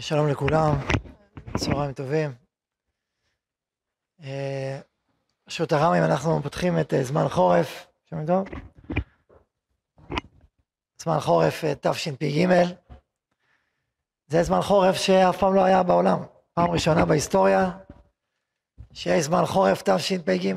שלום 0.00 0.28
לכולם, 0.28 0.74
צהריים 1.56 1.92
טובים. 1.92 2.34
ברשות 4.18 5.72
הרמים 5.72 6.02
אנחנו 6.02 6.42
פותחים 6.42 6.80
את 6.80 6.94
אה, 6.94 7.04
זמן 7.04 7.28
חורף, 7.28 7.86
שומעים 8.10 8.26
טוב? 8.26 8.48
זמן 11.02 11.20
חורף 11.20 11.64
אה, 11.64 11.74
תשפ"ג. 11.74 12.46
זה 14.26 14.42
זמן 14.42 14.62
חורף 14.62 14.96
שאף 14.96 15.38
פעם 15.38 15.54
לא 15.54 15.64
היה 15.64 15.82
בעולם, 15.82 16.18
פעם 16.52 16.70
ראשונה 16.70 17.04
בהיסטוריה 17.04 17.70
שיש 18.92 19.24
זמן 19.24 19.46
חורף 19.46 19.82
תשפ"ג. 19.82 20.54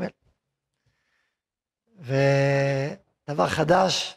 ודבר 1.99 3.47
חדש, 3.47 4.15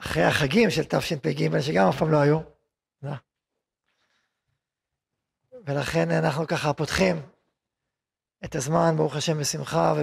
אחרי 0.00 0.24
החגים 0.24 0.70
של 0.70 0.84
תשפ"ג, 0.84 1.60
שגם 1.60 1.88
אף 1.88 1.98
פעם 1.98 2.10
לא 2.10 2.20
היו, 2.20 2.51
ולכן 5.66 6.10
אנחנו 6.10 6.46
ככה 6.46 6.72
פותחים 6.72 7.16
את 8.44 8.54
הזמן, 8.54 8.94
ברוך 8.96 9.16
השם, 9.16 9.40
בשמחה 9.40 9.94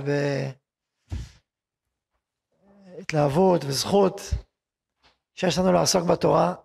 ובהתלהבות 2.97 3.61
וזכות 3.67 4.21
שיש 5.35 5.57
לנו 5.57 5.71
לעסוק 5.71 6.03
בתורה. 6.11 6.55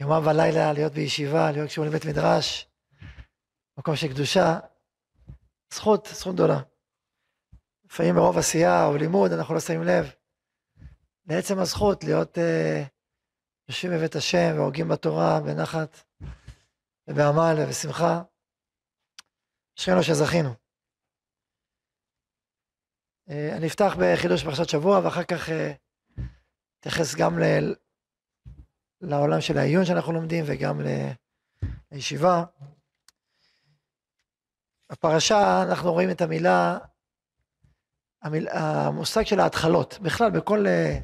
יומם 0.00 0.26
ולילה 0.26 0.72
להיות 0.72 0.92
בישיבה, 0.92 1.50
להיות 1.52 1.68
קשורים 1.68 1.90
לבית 1.90 2.04
מדרש, 2.04 2.68
מקום 3.78 3.96
של 3.96 4.08
קדושה, 4.08 4.58
זכות, 5.74 6.08
זכות 6.12 6.34
גדולה. 6.34 6.60
לפעמים 7.84 8.14
מרוב 8.14 8.38
עשייה 8.38 8.86
או 8.86 8.96
לימוד 8.96 9.32
אנחנו 9.32 9.54
לא 9.54 9.60
שמים 9.60 9.82
לב 9.82 10.10
לעצם 11.26 11.58
הזכות 11.58 12.04
להיות 12.04 12.38
uh, 12.38 12.40
יושבים 13.68 13.92
בבית 13.92 14.16
השם 14.16 14.52
והוגים 14.56 14.88
בתורה 14.88 15.40
בנחת 15.40 16.09
ובעמל 17.10 17.54
ובשמחה. 17.58 18.22
אשרינו 19.78 20.02
שזכינו. 20.02 20.54
אה, 23.30 23.56
אני 23.56 23.66
אפתח 23.66 23.92
בחידוש 23.98 24.44
פרשת 24.44 24.68
שבוע 24.68 25.00
ואחר 25.04 25.24
כך 25.24 25.48
אה, 25.48 25.72
אתייחס 26.80 27.14
גם 27.14 27.38
ל... 27.38 27.42
לעולם 29.00 29.40
של 29.40 29.58
העיון 29.58 29.84
שאנחנו 29.84 30.12
לומדים 30.12 30.44
וגם 30.48 30.80
לישיבה. 31.92 32.44
בפרשה 34.92 35.62
אנחנו 35.68 35.92
רואים 35.92 36.10
את 36.10 36.20
המילה, 36.20 36.78
המיל... 38.22 38.48
המושג 38.48 39.22
של 39.22 39.40
ההתחלות, 39.40 39.98
בכלל 40.02 40.30
בכל 40.30 40.66
אה, 40.66 40.98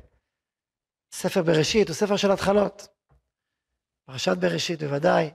ספר 1.13 1.43
בראשית 1.43 1.89
הוא 1.89 1.95
ספר 1.95 2.17
של 2.17 2.31
התחלות. 2.31 2.89
פרשת 4.05 4.37
בראשית 4.41 4.83
בוודאי, 4.83 5.31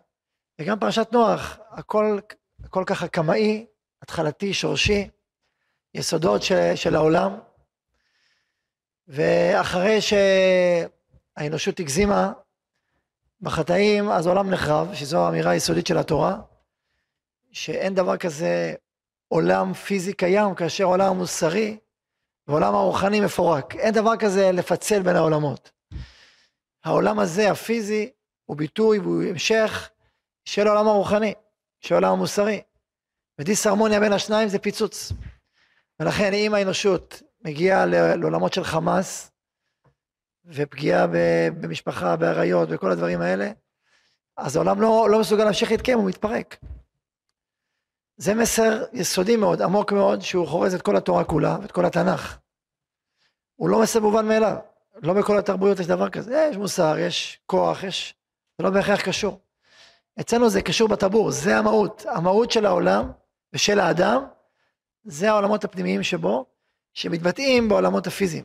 וגם 0.60 0.80
פרשת 0.80 1.08
נוח, 1.12 1.60
הכל, 1.70 2.20
הכל 2.64 2.84
ככה 2.88 3.08
קמאי, 3.08 3.66
התחלתי, 4.02 4.54
שורשי, 4.54 5.10
יסודות 5.94 6.44
של, 6.44 6.76
של 6.76 6.96
העולם. 6.96 7.40
ואחרי 9.08 10.00
שהאנושות 10.02 11.80
הגזימה 11.80 12.32
בחטאים, 13.42 14.10
אז 14.10 14.26
העולם 14.26 14.50
נחרב, 14.50 14.94
שזו 14.94 15.26
האמירה 15.26 15.52
היסודית 15.52 15.88
של 15.88 15.98
התורה, 15.98 16.38
שאין 17.52 17.96
דבר 17.96 18.18
כזה 18.18 18.74
עולם 19.28 19.74
פיזי 19.74 20.14
קיים, 20.14 20.56
כאשר 20.56 20.84
העולם 20.84 21.10
המוסרי 21.10 21.78
ועולם 22.48 22.76
הרוחני 22.76 23.22
מפורק. 23.22 23.76
אין 23.76 23.94
דבר 23.94 24.18
כזה 24.18 24.52
לפצל 24.52 25.02
בין 25.02 25.16
העולמות. 25.16 25.72
העולם 26.84 27.20
הזה, 27.20 27.52
הפיזי, 27.52 28.10
הוא 28.46 28.58
ביטוי 28.58 29.00
והוא 29.00 29.24
המשך 29.24 29.90
של 30.46 30.68
העולם 30.68 30.88
הרוחני, 30.88 31.34
של 31.80 31.94
העולם 31.94 32.12
המוסרי. 32.12 32.62
ודיסהרמוניה 33.40 34.00
בין 34.00 34.14
השניים 34.14 34.50
זה 34.50 34.60
פיצוץ. 34.60 35.12
ולכן 36.00 36.34
אם 36.34 36.54
האנושות 36.54 37.22
מגיעה 37.42 37.86
לעולמות 37.86 38.54
של 38.54 38.64
חמאס, 38.64 39.32
ופגיעה 40.46 41.08
במשפחה, 41.62 42.16
באריות, 42.16 42.70
וכל 42.72 42.92
הדברים 42.92 43.22
האלה, 43.22 43.52
אז 44.38 44.56
העולם 44.56 44.82
לא, 44.82 45.08
לא 45.12 45.20
מסוגל 45.20 45.44
להמשיך 45.44 45.72
להתקיים, 45.72 45.98
הוא 45.98 46.10
מתפרק. 46.10 46.58
זה 48.18 48.36
מסר 48.36 48.84
יסודי 48.94 49.36
מאוד, 49.36 49.62
עמוק 49.62 49.92
מאוד, 49.92 50.22
שהוא 50.22 50.48
חורז 50.48 50.74
את 50.74 50.82
כל 50.82 50.98
התורה 50.98 51.24
כולה 51.24 51.58
ואת 51.62 51.72
כל 51.72 51.86
התנ"ך. 51.86 52.38
הוא 53.56 53.70
לא 53.70 53.82
מסר 53.82 54.00
מובן 54.00 54.28
מאליו. 54.28 54.56
לא 54.96 55.14
בכל 55.14 55.38
התרבויות 55.38 55.80
יש 55.80 55.88
דבר 55.88 56.10
כזה. 56.10 56.48
יש 56.52 56.58
מוסר, 56.58 56.98
יש 56.98 57.40
כוח, 57.46 57.84
יש... 57.84 58.16
זה 58.58 58.64
לא 58.64 58.70
בהכרח 58.70 59.02
קשור. 59.02 59.40
אצלנו 60.20 60.50
זה 60.50 60.62
קשור 60.62 60.90
בטבור, 60.90 61.32
זה 61.32 61.58
המהות. 61.58 62.06
המהות 62.06 62.52
של 62.52 62.66
העולם 62.66 63.12
ושל 63.54 63.80
האדם, 63.80 64.26
זה 65.04 65.30
העולמות 65.30 65.64
הפנימיים 65.64 66.04
שבו, 66.04 66.46
שמתבטאים 66.94 67.70
בעולמות 67.70 68.08
הפיזיים. 68.08 68.44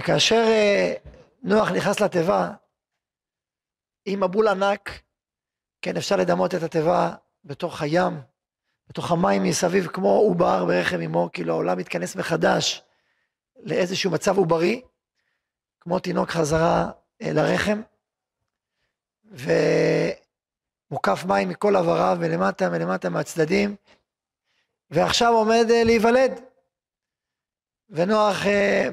וכאשר 0.00 0.44
אה, 0.48 0.94
נוח 1.42 1.70
נכנס 1.70 2.00
לתיבה 2.00 2.50
עם 4.04 4.24
מבול 4.24 4.48
ענק, 4.48 4.90
כן, 5.82 5.96
אפשר 5.96 6.16
לדמות 6.16 6.54
את 6.54 6.62
התיבה 6.62 7.14
בתוך 7.44 7.82
הים, 7.82 8.20
בתוך 8.88 9.10
המים 9.10 9.42
מסביב, 9.42 9.86
כמו 9.86 10.08
עובר 10.08 10.64
ברחם 10.64 11.00
אמו, 11.00 11.28
כאילו 11.32 11.52
העולם 11.52 11.78
מתכנס 11.78 12.16
מחדש 12.16 12.82
לאיזשהו 13.56 14.10
מצב 14.10 14.38
עוברי, 14.38 14.82
כמו 15.80 15.98
תינוק 15.98 16.30
חזרה 16.30 16.90
אה, 17.22 17.32
לרחם. 17.32 17.80
ומוקף 19.30 21.24
מים 21.24 21.48
מכל 21.48 21.76
עבריו 21.76 22.16
ולמטה 22.20 22.68
ולמטה 22.72 23.08
מהצדדים, 23.08 23.76
ועכשיו 24.90 25.32
עומד 25.32 25.66
אה, 25.70 25.84
להיוולד. 25.84 26.40
ונוח, 27.90 28.46
אה, 28.46 28.88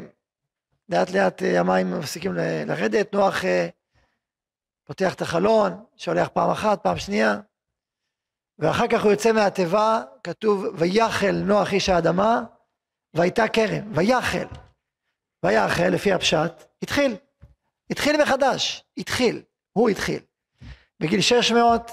לאט 0.90 1.12
לאט 1.12 1.44
אה, 1.44 1.60
המים 1.60 2.00
מפסיקים 2.00 2.34
לרדת, 2.68 3.14
נוח 3.14 3.44
פותח 4.84 5.14
את 5.14 5.22
החלון, 5.22 5.84
שולח 5.98 6.28
פעם 6.28 6.50
אחת, 6.50 6.84
פעם 6.84 6.98
שנייה, 6.98 7.40
ואחר 8.60 8.88
כך 8.88 9.04
הוא 9.04 9.12
יוצא 9.12 9.32
מהתיבה, 9.32 10.02
כתוב, 10.24 10.66
ויחל 10.78 11.42
נוח 11.46 11.74
איש 11.74 11.90
האדמה, 11.90 12.44
והייתה 13.14 13.48
כרם, 13.48 13.96
ויחל. 13.96 14.48
ויחל, 15.44 15.90
לפי 15.90 16.14
הפשט, 16.14 16.64
התחיל. 16.82 17.16
התחיל 17.90 18.22
מחדש, 18.22 18.84
התחיל. 18.98 19.42
הוא 19.74 19.90
התחיל. 19.90 20.20
בגיל 21.00 21.22
600 21.22 21.92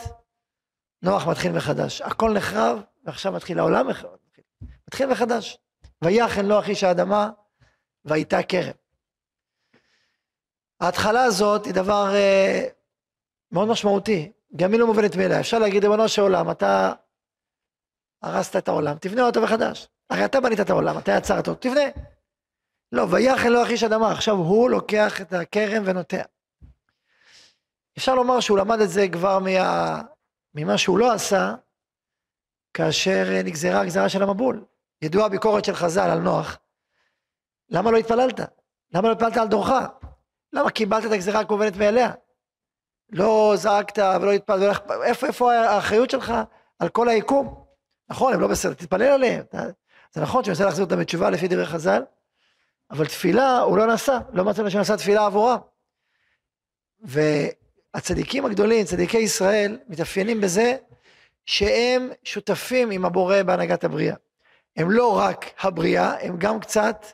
נוח 1.03 1.27
מתחיל 1.27 1.53
מחדש. 1.53 2.01
הכל 2.01 2.33
נחרב, 2.33 2.83
ועכשיו 3.05 3.33
מתחיל 3.33 3.59
העולם 3.59 3.89
מחרב. 3.89 4.17
מתחיל 4.89 5.07
מחדש. 5.07 5.59
ויחן 6.05 6.47
נוח 6.47 6.69
איש 6.69 6.85
האדמה, 6.85 7.31
והייתה 8.05 8.43
כרם. 8.43 8.73
ההתחלה 10.81 11.25
הזאת 11.25 11.65
היא 11.65 11.75
דבר 11.75 12.15
אה, 12.15 12.69
מאוד 13.53 13.69
משמעותי. 13.69 14.33
גם 14.57 14.73
היא 14.73 14.81
לא 14.81 14.87
מובנת 14.87 15.17
מאליה. 15.17 15.41
אפשר 15.41 15.59
להגיד, 15.59 15.85
ריבונו 15.85 16.09
של 16.09 16.23
עולם, 16.23 16.51
אתה 16.51 16.93
הרסת 18.23 18.57
את 18.57 18.69
העולם, 18.69 18.99
תבנה 18.99 19.27
אותו 19.27 19.43
מחדש. 19.43 19.89
הרי 20.11 20.25
אתה 20.25 20.41
בנית 20.41 20.61
את 20.61 20.71
העולם, 20.71 20.99
אתה 20.99 21.13
יצרת 21.13 21.49
אותו, 21.49 21.69
תבנה. 21.69 21.85
לא, 22.93 23.07
ויחן 23.11 23.49
לא 23.49 23.67
איש 23.67 23.85
אדמה, 23.85 24.13
עכשיו 24.13 24.35
הוא 24.35 24.71
לוקח 24.71 25.21
את 25.21 25.33
הכרם 25.33 25.83
ונוטע. 25.87 26.23
אפשר 28.01 28.15
לומר 28.15 28.41
שהוא 28.41 28.59
למד 28.59 28.81
את 28.81 28.91
זה 28.91 29.09
כבר 29.13 29.39
מה... 29.39 30.01
ממה 30.55 30.79
שהוא 30.79 30.99
לא 30.99 31.13
עשה, 31.13 31.55
כאשר 32.75 33.25
נגזרה 33.45 33.81
הגזרה 33.81 34.09
של 34.09 34.23
המבול. 34.23 34.65
ידועה 35.03 35.27
הביקורת 35.27 35.65
של 35.65 35.75
חז"ל 35.75 36.11
על 36.11 36.19
נוח. 36.19 36.59
למה 37.69 37.91
לא 37.91 37.97
התפללת? 37.97 38.41
למה 38.95 39.09
לא 39.09 39.13
התפללת 39.13 39.37
על 39.37 39.49
דורך? 39.49 39.71
למה 40.53 40.71
קיבלת 40.71 41.05
את 41.07 41.11
הגזרה 41.13 41.41
הכוונת 41.41 41.77
מאליה? 41.77 42.13
לא 43.13 43.53
זעקת 43.57 43.99
ולא 44.21 44.33
התפללת, 44.33 44.91
איפה, 45.05 45.27
איפה 45.27 45.55
האחריות 45.55 46.11
שלך 46.11 46.33
על 46.79 46.89
כל 46.89 47.09
היקום? 47.09 47.65
נכון, 48.09 48.35
הם 48.35 48.41
לא 48.41 48.49
בסדר, 48.49 48.75
תתפלל 48.75 49.03
עליהם. 49.03 49.45
זה 50.13 50.21
נכון 50.21 50.45
שאני 50.45 50.53
רוצה 50.53 50.65
להחזיר 50.65 50.85
אותם 50.85 51.01
בתשובה 51.01 51.31
לפי 51.31 51.49
דברי 51.49 51.67
חז"ל, 51.67 52.03
אבל 52.91 53.07
תפילה 53.07 53.59
הוא 53.59 53.79
לא 53.79 53.95
נשא, 53.95 54.19
לא 54.33 54.45
מצאנו 54.45 54.71
שנשא 54.71 54.97
תפילה 54.97 55.27
עבורם. 55.27 55.59
והצדיקים 57.95 58.47
הגדולים, 58.47 58.85
צדיקי 58.85 59.19
ישראל, 59.19 59.79
מתאפיינים 59.89 60.41
בזה 60.41 60.77
שהם 61.47 62.11
שותפים 62.25 62.91
עם 62.91 63.05
הבורא 63.05 63.43
בהנהגת 63.43 63.85
הבריאה. 63.85 64.15
הם 64.77 64.91
לא 64.91 65.19
רק 65.19 65.47
הבריאה, 65.61 66.15
הם 66.21 66.37
גם 66.39 66.61
קצת 66.61 67.07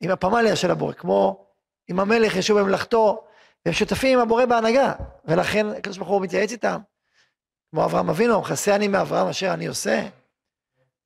עם 0.00 0.10
הפמליה 0.10 0.56
של 0.56 0.70
הבורא, 0.70 0.92
כמו 0.92 1.46
אם 1.90 2.00
המלך 2.00 2.36
ישוב 2.36 2.60
במלאכתו, 2.60 3.24
והם 3.64 3.74
שותפים 3.74 4.18
עם 4.18 4.22
הבורא 4.22 4.44
בהנהגה, 4.44 4.92
ולכן 5.24 5.66
הקדוש 5.66 5.98
ברוך 5.98 6.10
הוא 6.10 6.22
מתייעץ 6.22 6.52
איתם, 6.52 6.78
כמו 7.70 7.84
אברהם 7.84 8.10
אבינו, 8.10 8.40
מכסה 8.40 8.74
אני 8.74 8.88
מאברהם 8.88 9.28
אשר 9.28 9.54
אני 9.54 9.66
עושה. 9.66 10.08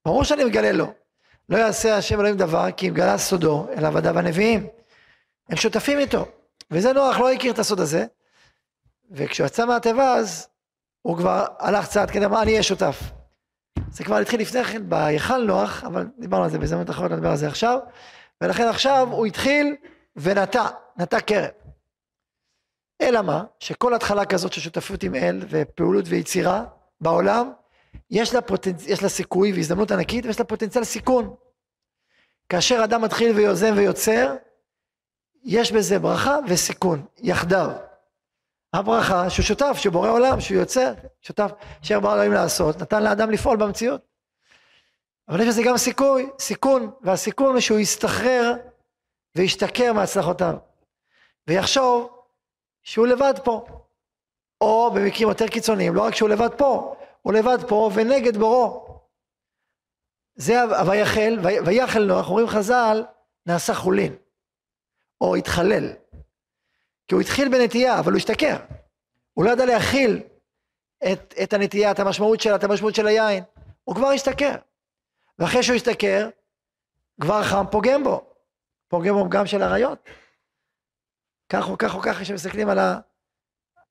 ברור 0.05 0.25
שאני 0.25 0.45
מגלה 0.45 0.73
לו. 0.73 0.93
לא 1.49 1.57
יעשה 1.57 1.97
השם 1.97 2.21
אלוהים 2.21 2.37
דבר 2.37 2.71
כי 2.77 2.89
אם 2.89 2.95
גלה 2.95 3.19
סודו 3.19 3.67
אלא 3.77 3.87
עבדיו 3.87 4.19
הנביאים. 4.19 4.67
הם 5.49 5.57
שותפים 5.57 5.99
איתו. 5.99 6.27
וזה 6.71 6.93
נוח 6.93 7.19
לא 7.19 7.33
הכיר 7.33 7.53
את 7.53 7.59
הסוד 7.59 7.81
הזה, 7.81 8.07
וכשהוא 9.11 9.47
יצא 9.47 9.67
מהתיבה 9.67 10.15
אז 10.15 10.49
הוא 11.03 11.17
כבר 11.17 11.47
הלך 11.59 11.89
צעד 11.89 12.11
כדי 12.11 12.27
מה 12.27 12.43
אני 12.43 12.51
אהיה 12.51 12.63
שותף. 12.63 13.01
זה 13.91 14.05
כבר 14.05 14.17
התחיל 14.17 14.41
לפני 14.41 14.65
כן 14.65 14.89
בהיכל 14.89 15.45
נוח, 15.45 15.85
אבל 15.85 16.07
דיברנו 16.19 16.45
על 16.45 16.51
זה 16.51 16.59
בהזדמנות 16.59 16.91
אחרת, 16.91 17.11
נדבר 17.11 17.31
על 17.31 17.37
זה 17.37 17.49
עכשיו, 17.49 17.79
ולכן 18.41 18.69
עכשיו 18.69 19.09
הוא 19.11 19.27
התחיל 19.27 19.77
ונטע, 20.17 20.67
נטע 20.97 21.21
כרם. 21.21 21.49
אלא 23.01 23.23
מה? 23.23 23.45
שכל 23.59 23.95
התחלה 23.95 24.25
כזאת 24.25 24.53
של 24.53 24.61
שותפות 24.61 25.03
עם 25.03 25.15
אל 25.15 25.41
ופעולות 25.49 26.05
ויצירה 26.09 26.65
בעולם, 27.01 27.53
יש 28.11 28.35
לה, 28.35 28.41
פוטנצ... 28.41 28.87
יש 28.87 29.03
לה 29.03 29.09
סיכוי 29.09 29.53
והזדמנות 29.53 29.91
ענקית 29.91 30.27
ויש 30.27 30.39
לה 30.39 30.45
פוטנציאל 30.45 30.85
סיכון. 30.85 31.35
כאשר 32.49 32.81
אדם 32.85 33.03
מתחיל 33.03 33.37
ויוזם 33.37 33.73
ויוצר, 33.77 34.35
יש 35.45 35.73
בזה 35.73 35.99
ברכה 35.99 36.39
וסיכון, 36.49 37.07
יחדיו. 37.19 37.71
הברכה 38.73 39.31
שהוא 39.31 39.45
שותף, 39.45 39.77
שהוא 39.81 39.93
בורא 39.93 40.11
עולם, 40.11 40.41
שהוא 40.41 40.59
יוצר, 40.59 40.93
שותף, 41.23 41.51
אשר 41.83 42.01
ברא 42.01 42.15
אלוהים 42.15 42.33
לעשות, 42.33 42.83
נתן 42.83 43.03
לאדם 43.03 43.31
לפעול 43.31 43.57
במציאות. 43.57 44.01
אבל 45.29 45.41
יש 45.41 45.49
בזה 45.49 45.63
גם 45.63 45.77
סיכוי, 45.77 46.31
סיכון, 46.39 46.91
והסיכון 47.03 47.53
הוא 47.53 47.61
שהוא 47.61 47.79
יסתחרר 47.79 48.53
וישתכר 49.37 49.93
מהצלחותיו, 49.93 50.55
ויחשוב 51.49 52.23
שהוא 52.83 53.07
לבד 53.07 53.35
פה. 53.45 53.67
או 54.61 54.91
במקרים 54.95 55.29
יותר 55.29 55.49
קיצוניים, 55.49 55.95
לא 55.95 56.03
רק 56.03 56.15
שהוא 56.15 56.29
לבד 56.29 56.59
פה, 56.59 56.97
הוא 57.23 57.33
לבד 57.33 57.59
פה 57.69 57.91
ונגד 57.95 58.37
בורו. 58.37 59.01
זה 60.35 60.55
ויחל, 60.91 61.39
ויחל 61.67 62.05
נוח, 62.05 62.29
אומרים 62.29 62.47
חז"ל, 62.47 63.05
נעשה 63.47 63.75
חולין, 63.75 64.15
או 65.21 65.37
התחלל. 65.37 65.93
כי 67.11 67.15
הוא 67.15 67.21
התחיל 67.21 67.49
בנטייה, 67.49 67.99
אבל 67.99 68.13
הוא 68.13 68.17
השתכר. 68.17 68.57
הוא 69.35 69.45
לא 69.45 69.51
ידע 69.51 69.65
להכיל 69.65 70.23
את, 71.13 71.35
את 71.43 71.53
הנטייה, 71.53 71.91
את 71.91 71.99
המשמעות 71.99 72.41
שלה, 72.41 72.57
את 72.57 72.65
המשמעות 72.65 72.95
של 72.95 73.07
היין. 73.07 73.45
הוא 73.85 73.97
כבר 73.97 74.07
השתכר. 74.07 74.55
ואחרי 75.39 75.63
שהוא 75.63 75.77
השתכר, 75.77 76.29
כבר 77.21 77.43
חם 77.43 77.65
פוגם 77.71 78.05
בו. 78.05 78.25
פוגם 78.89 79.15
בו 79.15 79.25
פגם 79.25 79.47
של 79.47 79.63
אריות. 79.63 79.99
כך 81.49 81.69
או 81.69 81.79
כך 81.79 81.95
או 81.95 82.01
כך 82.01 82.21
כשמסתכלים 82.21 82.69
על, 82.69 82.79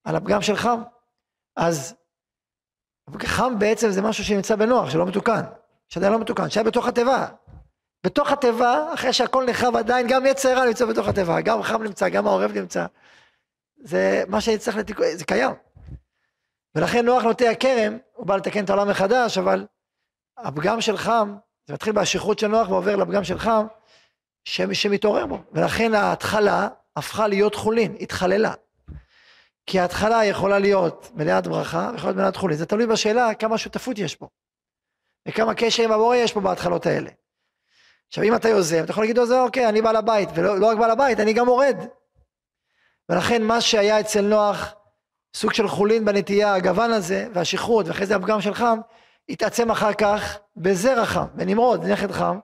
על 0.04 0.16
הפגם 0.16 0.42
של 0.42 0.56
חם. 0.56 0.82
אז 1.56 1.96
חם 3.24 3.54
בעצם 3.60 3.92
זה 3.92 4.02
משהו 4.02 4.24
שנמצא 4.24 4.56
בנוח, 4.56 4.90
שלא 4.90 5.06
מתוקן. 5.06 5.42
שעדיין 5.88 6.14
לא 6.14 6.20
מתוקן, 6.20 6.50
שהיה 6.50 6.64
בתוך 6.64 6.88
התיבה. 6.88 7.28
בתוך 8.04 8.32
התיבה, 8.32 8.94
אחרי 8.94 9.14
שהכל 9.14 9.46
נחרב 9.46 9.76
עדיין, 9.76 10.08
גם 10.08 10.26
יצר 10.26 10.58
רע 10.58 10.66
נמצא 10.66 10.86
בתוך 10.86 11.08
התיבה, 11.08 11.42
גם 11.42 11.64
חם 11.64 11.84
נמצא, 11.84 12.10
גם 12.10 12.28
העורב 12.28 12.52
נמצא. 12.52 12.86
זה 13.80 14.24
מה 14.28 14.42
שצריך 14.42 14.78
לתיקון, 14.78 15.06
זה 15.14 15.26
קיים. 15.26 15.52
ולכן 16.76 17.06
נוח 17.06 17.24
נוטע 17.24 17.56
כרם, 17.60 17.98
הוא 18.14 18.28
בא 18.28 18.36
לתקן 18.36 18.64
את 18.64 18.70
העולם 18.70 18.90
מחדש, 18.90 19.38
אבל 19.38 19.66
הפגם 20.38 20.82
של 20.82 20.98
חם, 20.98 21.36
זה 21.68 21.74
מתחיל 21.74 21.94
בשכרות 21.94 22.40
של 22.40 22.48
נוח 22.48 22.70
ועובר 22.70 22.96
לפגם 22.96 23.24
של 23.24 23.40
חם, 23.40 23.66
שמתעורר 24.46 25.26
בו. 25.26 25.40
ולכן 25.52 25.94
ההתחלה 25.94 26.68
הפכה 26.96 27.28
להיות 27.28 27.56
חולין, 27.56 27.96
התחללה. 28.00 28.54
כי 29.66 29.80
ההתחלה 29.80 30.26
יכולה 30.26 30.60
להיות 30.60 31.12
מלאת 31.16 31.48
ברכה, 31.48 31.90
ויכולה 31.94 32.12
להיות 32.12 32.24
מלאת 32.24 32.36
חולין. 32.36 32.58
זה 32.58 32.66
תלוי 32.66 32.86
בשאלה 32.86 33.34
כמה 33.34 33.58
שותפות 33.58 33.98
יש 33.98 34.16
פה. 34.16 34.28
וכמה 35.28 35.54
קשר 35.54 35.84
עם 35.84 35.92
הבורא 35.92 36.16
יש 36.16 36.34
פה 36.34 36.40
בהתחלות 36.40 36.86
האלה. 36.86 37.10
עכשיו 38.08 38.24
אם 38.24 38.36
אתה 38.36 38.50
יוזם, 38.50 38.84
אתה 38.84 38.92
יכול 38.92 39.04
להגיד 39.04 39.18
לו, 39.18 39.26
זה 39.26 39.42
אוקיי, 39.42 39.70
אני 39.70 39.82
בעל 39.82 39.96
הבית, 39.96 40.30
ולא 40.36 40.60
לא 40.60 40.66
רק 40.66 40.78
בעל 40.78 40.92
הבית, 40.92 41.20
אני 41.20 41.34
גם 41.34 41.46
מורד. 41.46 41.78
ולכן 43.10 43.44
מה 43.44 43.62
שהיה 43.62 44.00
אצל 44.00 44.22
נוח, 44.22 44.74
סוג 45.34 45.54
של 45.54 45.68
חולין 45.68 46.06
בנטייה, 46.06 46.54
הגוון 46.54 46.92
הזה, 46.92 47.28
והשכרות, 47.34 47.88
ואחרי 47.88 48.06
זה 48.06 48.16
הפגם 48.16 48.42
של 48.42 48.54
חם, 48.54 48.80
התעצם 49.30 49.72
אחר 49.72 49.94
כך 49.94 50.38
בזרע 50.58 51.06
חם, 51.06 51.26
בנמרוד, 51.34 51.86
נכד 51.86 52.12
חם, 52.12 52.40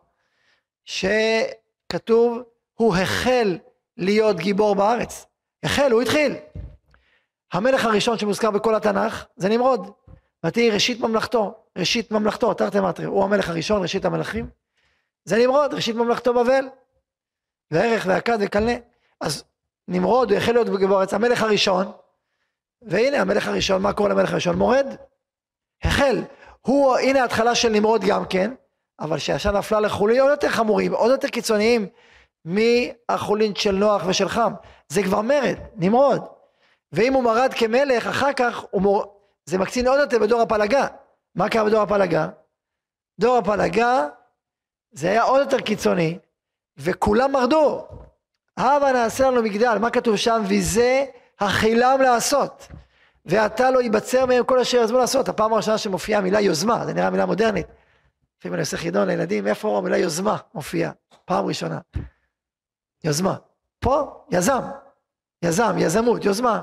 שכתוב, 0.86 2.42
הוא 2.74 2.96
החל 2.96 3.58
להיות 3.98 4.38
גיבור 4.38 4.76
בארץ. 4.76 5.26
החל, 5.64 5.92
הוא 5.92 6.02
התחיל. 6.02 6.36
המלך 7.54 7.86
הראשון 7.86 8.18
שמוזכר 8.18 8.52
בכל 8.52 8.76
התנ"ך 8.76 9.26
זה 9.36 9.50
נמרוד. 9.50 9.92
ותהי 10.46 10.72
ראשית 10.72 11.00
ממלכתו, 11.00 11.56
ראשית 11.78 12.12
ממלכתו, 12.12 12.54
תרתי 12.54 12.80
מטרי, 12.80 13.06
הוא 13.06 13.24
המלך 13.24 13.50
הראשון, 13.50 13.82
ראשית 13.82 14.06
המלכים. 14.06 14.50
זה 15.24 15.38
נמרוד, 15.38 15.74
ראשית 15.74 15.96
ממלכתו 15.96 16.34
בבל. 16.34 16.70
וערך 17.72 18.06
והכד 18.08 18.38
וקלנה. 18.42 18.74
אז 19.22 19.44
נמרוד, 19.88 20.32
הוא 20.32 20.38
החל 20.38 20.52
להיות 20.52 20.78
גיבור 20.80 20.98
הארץ, 20.98 21.14
המלך 21.14 21.42
הראשון, 21.42 21.92
והנה 22.82 23.22
המלך 23.22 23.48
הראשון, 23.48 23.82
מה 23.82 23.94
קורה 23.94 24.10
למלך 24.10 24.32
הראשון? 24.32 24.56
מורד. 24.56 24.88
החל. 25.84 26.24
הוא, 26.62 26.98
הנה 26.98 27.22
ההתחלה 27.22 27.56
של 27.56 27.70
נמרוד 27.70 28.02
גם 28.02 28.26
כן, 28.26 28.54
אבל 29.00 29.18
שהשנה 29.18 29.60
נפלה 29.60 29.80
לחולין 29.80 30.22
עוד 30.22 30.30
יותר 30.30 30.50
חמורים, 30.50 30.94
עוד 30.94 31.12
יותר 31.12 31.28
קיצוניים 31.28 31.88
מהחולין 32.46 33.56
של 33.56 33.76
נוח 33.76 34.04
ושל 34.08 34.30
חם. 34.30 34.54
זה 34.88 35.04
כבר 35.04 35.22
מרד, 35.22 35.58
נמרוד. 35.76 36.26
ואם 36.92 37.14
הוא 37.14 37.24
מרד 37.24 37.54
כמלך, 37.58 38.08
אחר 38.08 38.34
כך 38.34 38.66
הוא 38.72 38.82
מור... 38.82 39.20
זה 39.46 39.58
מקצין 39.58 39.88
עוד 39.88 40.00
יותר 40.00 40.20
בדור 40.20 40.42
הפלגה. 40.42 40.88
מה 41.36 41.50
קרה 41.50 41.64
בדור 41.64 41.82
הפלגה? 41.82 42.28
דור 43.20 43.38
הפלגה 43.38 44.08
זה 44.92 45.10
היה 45.10 45.24
עוד 45.24 45.42
יותר 45.42 45.60
קיצוני, 45.62 46.20
וכולם 46.78 47.32
מרדו. 47.32 47.88
הבה 48.58 48.92
נעשה 48.92 49.28
לנו 49.28 49.44
מגדל, 49.44 49.78
מה 49.78 49.90
כתוב 49.90 50.16
שם? 50.16 50.44
וזה 50.48 51.06
החילם 51.40 52.00
לעשות. 52.02 52.68
ועתה 53.26 53.72
לא 53.72 53.82
ייבצר 53.82 54.26
מהם 54.26 54.44
כל 54.44 54.60
אשר 54.60 54.78
יזמו 54.78 54.98
לעשות. 54.98 55.30
הפעם 55.30 55.54
הראשונה 55.54 55.78
שמופיעה 55.78 56.20
המילה 56.20 56.42
יוזמה, 56.42 56.86
זה 56.86 56.94
נראה 56.94 57.10
מילה 57.10 57.26
מודרנית. 57.26 57.68
לפעמים 58.40 58.54
אני 58.54 58.62
עושה 58.62 58.78
חידון 58.78 59.08
לילדים, 59.08 59.48
איפה 59.48 59.78
המילה 59.78 59.98
יוזמה 59.98 60.38
מופיעה? 60.54 60.92
פעם 61.26 61.46
ראשונה. 61.46 61.80
יוזמה. 63.04 63.36
פה, 63.80 64.24
יזם. 64.32 64.62
יזם, 65.44 65.76
יזמות, 65.78 66.26
יוזמה. 66.26 66.62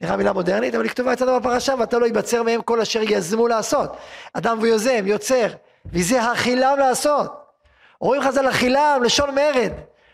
נראה 0.00 0.16
מילה 0.16 0.32
מודרנית, 0.32 0.74
אבל 0.74 0.84
היא 0.84 0.90
כתובה 0.90 1.12
אצלנו 1.12 1.40
בפרשה, 1.40 1.74
ואתה 1.78 1.98
לא 1.98 2.06
ייבצר 2.06 2.42
מהם 2.42 2.62
כל 2.62 2.80
אשר 2.80 3.00
יזמו 3.02 3.48
לעשות. 3.48 3.96
אדם 4.32 4.58
ויוזם, 4.60 5.06
יוצר, 5.06 5.46
וזה 5.86 6.22
החילם 6.22 6.76
לעשות. 6.78 7.32
רואים 8.00 8.22
חז"ל 8.22 8.50
אכילם, 8.50 9.00
לשון 9.04 9.34
מרד. 9.34 9.72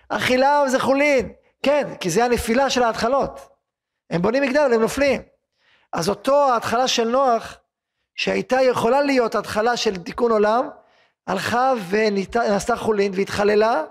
אכילם 0.08 0.64
זה 0.68 0.80
חולין. 0.80 1.32
כן, 1.62 1.94
כי 2.00 2.10
זה 2.10 2.24
הנפילה 2.24 2.70
של 2.70 2.82
ההתחלות. 2.82 3.40
הם 4.10 4.22
בונים 4.22 4.42
מגדל, 4.42 4.70
הם 4.74 4.80
נופלים. 4.80 5.22
אז 5.92 6.08
אותו 6.08 6.52
ההתחלה 6.52 6.88
של 6.88 7.08
נוח, 7.08 7.58
שהייתה 8.14 8.62
יכולה 8.62 9.02
להיות 9.02 9.34
התחלה 9.34 9.76
של 9.76 9.96
תיקון 9.96 10.30
עולם, 10.30 10.68
הלכה 11.26 11.72
ונעשתה 11.88 12.76
חולין 12.76 13.12
והתחללה 13.14 13.84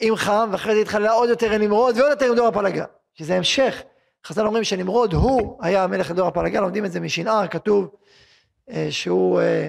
עם 0.00 0.16
חם, 0.16 0.48
ואחרי 0.52 0.74
זה 0.74 0.80
התחללה 0.80 1.10
עוד 1.10 1.28
יותר 1.28 1.50
עם 1.50 1.62
נמרוד 1.62 1.98
ועוד 1.98 2.10
יותר 2.10 2.26
עם 2.26 2.34
דור 2.34 2.46
הפלגה. 2.46 2.84
שזה 3.14 3.36
המשך. 3.36 3.82
חז"ל 4.26 4.46
אומרים 4.46 4.64
שנמרוד 4.64 5.14
הוא 5.14 5.58
היה 5.62 5.84
המלך 5.84 6.10
לדור 6.10 6.28
הפלגה, 6.28 6.60
לומדים 6.60 6.84
את 6.84 6.92
זה 6.92 7.00
משנער, 7.00 7.46
כתוב 7.46 7.94
אה, 8.70 8.86
שהוא 8.90 9.40
אה, 9.40 9.68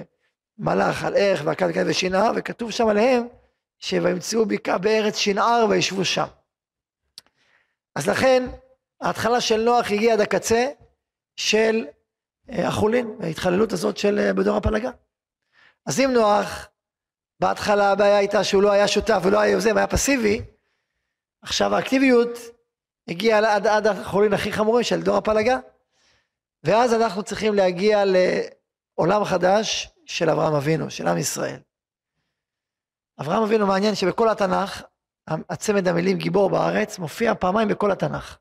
מלך 0.58 1.04
על 1.04 1.14
ערך 1.16 1.42
והכת 1.44 1.66
וכת 1.70 1.82
ושנער, 1.86 2.32
וכתוב 2.36 2.70
שם 2.70 2.88
עליהם 2.88 3.26
שוימצאו 3.78 4.46
בקעה 4.46 4.78
בארץ 4.78 5.16
שנער 5.16 5.66
וישבו 5.70 6.04
שם. 6.04 6.26
אז 7.94 8.08
לכן 8.08 8.48
ההתחלה 9.00 9.40
של 9.40 9.62
נוח 9.62 9.90
הגיעה 9.90 10.14
עד 10.14 10.20
הקצה 10.20 10.66
של 11.36 11.86
אה, 12.50 12.68
החולין, 12.68 13.18
ההתחללות 13.22 13.72
הזאת 13.72 13.96
של 13.96 14.18
אה, 14.18 14.32
בדור 14.32 14.56
הפלגה. 14.56 14.90
אז 15.86 16.00
אם 16.00 16.10
נוח, 16.12 16.68
בהתחלה 17.40 17.92
הבעיה 17.92 18.16
הייתה 18.16 18.44
שהוא 18.44 18.62
לא 18.62 18.72
היה 18.72 18.88
שותף 18.88 19.20
ולא 19.24 19.40
היה 19.40 19.52
יוזם, 19.52 19.76
היה 19.76 19.86
פסיבי, 19.86 20.42
עכשיו 21.42 21.74
האקטיביות 21.74 22.38
הגיעה 23.08 23.54
עד, 23.54 23.66
עד 23.66 23.86
החולין 23.86 24.32
הכי 24.32 24.52
חמורים 24.52 24.84
של 24.84 25.02
דור 25.02 25.16
הפלגה, 25.16 25.58
ואז 26.64 26.94
אנחנו 26.94 27.22
צריכים 27.22 27.54
להגיע 27.54 28.04
לעולם 28.04 29.24
חדש 29.24 29.88
של 30.06 30.30
אברהם 30.30 30.54
אבינו, 30.54 30.90
של 30.90 31.08
עם 31.08 31.18
ישראל. 31.18 31.60
אברהם 33.20 33.42
אבינו 33.42 33.66
מעניין 33.66 33.94
שבכל 33.94 34.28
התנ"ך, 34.28 34.82
הצמד 35.26 35.88
המילים 35.88 36.18
גיבור 36.18 36.50
בארץ 36.50 36.98
מופיע 36.98 37.34
פעמיים 37.34 37.68
בכל 37.68 37.90
התנ"ך. 37.90 38.36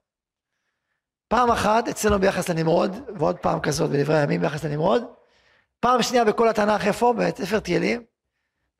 פעם 1.28 1.52
אחת 1.52 1.88
אצלנו 1.88 2.20
ביחס 2.20 2.50
לנמרוד, 2.50 2.92
ועוד 3.18 3.38
פעם 3.38 3.60
כזאת 3.60 3.90
בדברי 3.90 4.18
הימים 4.18 4.42
ביחס 4.42 4.64
לנמרוד. 4.64 5.04
פעם 5.80 6.02
שנייה 6.02 6.26
בכל 6.26 6.50
התנ"ך 6.50 6.88
איפה? 6.88 7.14
בספר 7.18 7.60
תהילים, 7.60 8.04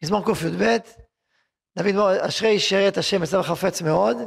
מזמור 0.04 0.26
קי"ב, 0.26 0.78
דוד 1.78 1.92
מור, 1.92 2.28
אשרי 2.28 2.50
ישרת 2.50 2.98
השם 2.98 3.24
אצלנו 3.24 3.44
חפץ 3.44 3.82
מאוד, 3.82 4.18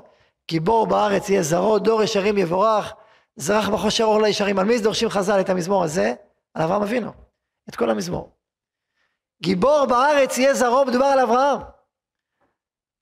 גיבור 0.48 0.86
בארץ 0.86 1.28
יהיה 1.28 1.42
זרעו, 1.42 1.78
דור 1.78 2.02
ישרים 2.02 2.38
יבורך, 2.38 2.94
זרח 3.36 3.68
בחושר 3.68 4.04
אור 4.04 4.22
לישרים. 4.22 4.58
על 4.58 4.64
מי 4.66 4.78
דורשים 4.78 5.08
חז"ל 5.08 5.40
את 5.40 5.50
המזמור 5.50 5.84
הזה? 5.84 6.14
על 6.54 6.62
אברהם 6.62 6.82
אבינו, 6.82 7.12
את 7.68 7.76
כל 7.76 7.90
המזמור. 7.90 8.39
גיבור 9.42 9.86
בארץ 9.88 10.38
יהיה 10.38 10.54
זרעו, 10.54 10.84
מדובר 10.84 11.04
על 11.04 11.20
אברהם. 11.20 11.60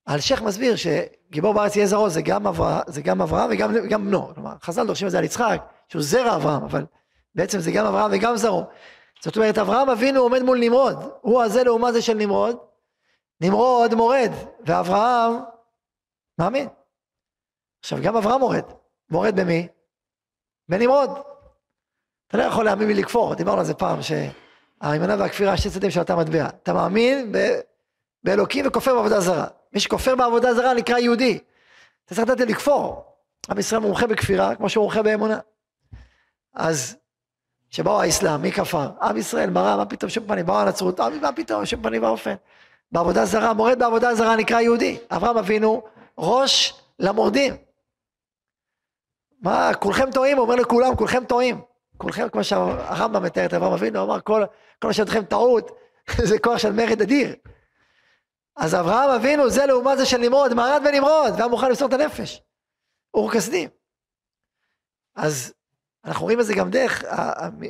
האלשיך 0.07 0.43
מסביר 0.43 0.75
שגיבור 0.77 1.55
בארץ 1.55 1.77
יהיה 1.77 1.87
זרעו 1.87 2.11
זה 2.11 2.23
גם 2.23 2.47
אברהם, 2.47 2.83
זה 2.87 3.03
גם 3.03 3.23
אברהם 3.23 3.51
וגם, 3.53 3.75
וגם 3.85 4.05
בנו. 4.07 4.35
כלומר, 4.35 4.55
חז"ל 4.63 4.87
דורשים 4.87 5.07
את 5.07 5.13
זה 5.13 5.19
על 5.19 5.25
יצחק, 5.25 5.63
שהוא 5.89 6.03
זרע 6.03 6.37
אברהם, 6.37 6.63
אבל 6.63 6.87
בעצם 7.35 7.59
זה 7.59 7.71
גם 7.71 7.87
אברהם 7.87 8.11
וגם 8.15 8.37
זרעו. 8.37 8.65
זאת 9.21 9.37
אומרת, 9.37 9.59
אברהם 9.59 9.91
אבינו 9.91 10.21
עומד 10.21 10.43
מול 10.43 10.59
נמרוד, 10.59 10.97
הוא 11.21 11.43
הזה 11.43 11.65
לעומת 11.65 11.95
זה 11.95 12.03
של 12.03 12.15
נמרוד. 12.15 12.57
נמרוד 13.41 13.95
מורד, 13.95 14.31
ואברהם 14.67 15.33
מאמין. 16.39 16.69
עכשיו, 17.81 17.99
גם 18.03 18.17
אברהם 18.17 18.41
מורד. 18.41 18.65
מורד 19.11 19.41
במי? 19.41 19.69
בנמרוד. 20.69 21.11
אתה 22.29 22.39
לא 22.39 22.43
יכול 22.43 22.65
להאמין 22.65 22.91
ולכפור, 22.91 23.35
דיברנו 23.35 23.59
על 23.59 23.65
זה 23.65 23.75
פעם, 23.75 24.03
שהאמונה 24.83 25.17
והכפירה 25.19 25.57
שתי 25.57 25.71
צדדים 25.71 25.91
של 25.91 26.01
אותה 26.01 26.17
מטבע. 26.17 26.49
אתה 26.63 26.73
מאמין 26.73 27.33
ב... 27.33 27.39
באלוקים 28.25 28.65
וכופר 28.67 28.95
בעבודה 28.95 29.21
זרה. 29.21 29.47
מי 29.73 29.81
שכופר 29.81 30.17
בעבודה 30.17 30.55
זרה 30.55 30.75
נקרא 30.75 30.99
יהודי. 30.99 31.39
אתה 32.05 32.15
צריך 32.15 32.41
לי 32.41 32.47
לכפור. 32.47 33.05
עם 33.51 33.59
ישראל 33.59 33.81
מומחה 33.81 34.07
בכפירה 34.07 34.55
כמו 34.55 34.69
שהוא 34.69 34.83
מומחה 34.83 35.03
באמונה. 35.03 35.39
אז 36.55 36.97
כשבאו 37.71 38.03
האסלאם, 38.03 38.43
מי 38.43 38.53
כפר? 38.53 38.91
עם 39.03 39.17
ישראל, 39.17 39.51
מראה, 39.51 39.77
מה 39.77 39.87
פתאום 39.87 40.11
שום 40.11 40.27
פנים, 40.27 40.47
באו 40.47 40.61
הנצרות, 40.61 41.01
מה 41.01 41.33
פתאום 41.33 41.67
שום 41.67 41.83
פנים 41.83 42.03
ואופן. 42.03 42.35
בעבודה 42.93 43.25
זרה, 43.25 43.53
מורד 43.53 43.79
בעבודה 43.79 44.15
זרה 44.15 44.37
נקרא 44.37 44.61
יהודי. 44.61 44.99
אברהם 45.11 45.37
אבינו, 45.39 45.83
ראש 46.19 46.75
למורדים. 46.99 47.57
מה, 49.43 49.71
כולכם 49.75 50.11
טועים? 50.11 50.37
הוא 50.37 50.45
אומר 50.45 50.55
לכולם, 50.55 50.97
כולכם 50.97 51.25
טועים. 51.25 51.61
כולכם, 51.99 52.29
כמו 52.29 52.45
שהרמב"ם 52.45 53.23
מתאר 53.23 53.47
את 53.47 53.55
אברהם 53.55 53.73
אבינו, 53.73 53.99
הוא 53.99 54.07
אמר, 54.07 54.21
כל, 54.21 54.45
כל 54.83 54.93
שאתכם 54.93 55.25
טעות, 55.25 55.71
זה 56.29 56.39
כוח 56.39 56.59
של 56.59 56.73
מרד 56.73 57.03
אדיר. 57.03 57.37
אז 58.57 58.75
אברהם 58.75 59.11
אבינו 59.11 59.51
זה 59.51 59.67
לעומת 59.67 59.99
זה 59.99 60.07
של 60.07 60.19
נמרוד, 60.19 60.55
מרד 60.55 60.83
ונמרוד, 60.89 61.33
והיה 61.33 61.49
מוכן 61.49 61.69
למסור 61.69 61.89
את 61.89 61.93
הנפש. 61.93 62.43
אור 63.15 63.33
כסדים. 63.33 63.69
אז 65.17 65.55
אנחנו 66.05 66.25
רואים 66.25 66.41
את 66.41 66.47
זה 66.47 66.55
גם 66.55 66.71
דרך 66.71 67.05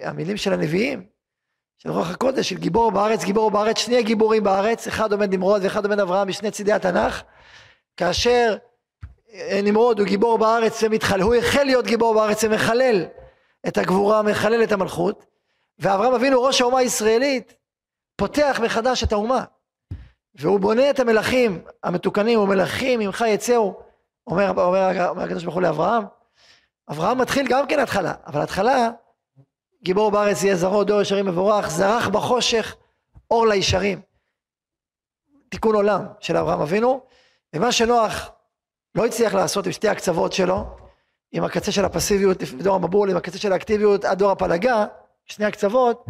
המילים 0.02 0.36
של 0.36 0.52
הנביאים, 0.52 1.06
של 1.78 1.90
רוח 1.90 2.10
הקודש, 2.10 2.48
של 2.48 2.58
גיבור 2.58 2.90
בארץ, 2.90 3.24
גיבור 3.24 3.50
בארץ, 3.50 3.78
שני 3.78 4.02
גיבורים 4.02 4.44
בארץ, 4.44 4.86
אחד 4.86 5.12
עומד 5.12 5.34
נמרוד 5.34 5.64
ואחד 5.64 5.84
עומד 5.84 6.00
אברהם 6.00 6.28
משני 6.28 6.50
צידי 6.50 6.72
התנ"ך, 6.72 7.22
כאשר 7.96 8.56
אה, 9.32 9.60
נמרוד 9.62 9.98
הוא 9.98 10.06
גיבור 10.06 10.38
בארץ 10.38 10.82
ומתחלל, 10.82 11.20
הוא 11.20 11.34
החל 11.34 11.62
להיות 11.62 11.86
גיבור 11.86 12.14
בארץ 12.14 12.44
ומחלל 12.44 13.06
את 13.68 13.78
הגבורה, 13.78 14.22
מחלל 14.22 14.62
את 14.62 14.72
המלכות, 14.72 15.26
ואברהם 15.78 16.14
אבינו 16.14 16.42
ראש 16.42 16.60
האומה 16.60 16.78
הישראלית, 16.78 17.54
פותח 18.16 18.60
מחדש 18.64 19.04
את 19.04 19.12
האומה. 19.12 19.44
והוא 20.34 20.60
בונה 20.60 20.90
את 20.90 21.00
המלכים 21.00 21.62
המתוקנים, 21.82 22.38
ומלכים 22.38 23.00
ממך 23.00 23.24
יצאו, 23.28 23.80
אומר, 24.26 24.50
אומר, 24.50 25.08
אומר 25.08 25.22
הקדוש 25.22 25.42
ברוך 25.44 25.54
הוא 25.54 25.62
לאברהם. 25.62 26.04
אברהם 26.90 27.18
מתחיל 27.18 27.46
גם 27.48 27.66
כן 27.66 27.78
התחלה, 27.78 28.14
אבל 28.26 28.40
התחלה, 28.40 28.90
גיבור 29.82 30.10
בארץ 30.10 30.42
יהיה 30.42 30.56
זרעו 30.56 30.84
דור 30.84 31.00
ישרים 31.00 31.26
מבורך, 31.26 31.70
זרח 31.70 32.08
בחושך 32.08 32.76
אור 33.30 33.46
לישרים. 33.46 34.00
תיקון 35.48 35.74
עולם 35.74 36.06
של 36.20 36.36
אברהם 36.36 36.60
אבינו, 36.60 37.00
ומה 37.54 37.72
שנוח 37.72 38.30
לא 38.94 39.06
הצליח 39.06 39.34
לעשות 39.34 39.66
עם 39.66 39.72
שתי 39.72 39.88
הקצוות 39.88 40.32
שלו, 40.32 40.77
עם 41.32 41.44
הקצה 41.44 41.72
של 41.72 41.84
הפסיביות 41.84 42.42
דור 42.42 42.74
המבול, 42.74 43.10
עם 43.10 43.16
הקצה 43.16 43.38
של 43.38 43.52
האקטיביות 43.52 44.04
עד 44.04 44.18
דור 44.18 44.30
הפלגה, 44.30 44.86
שני 45.24 45.46
הקצוות, 45.46 46.04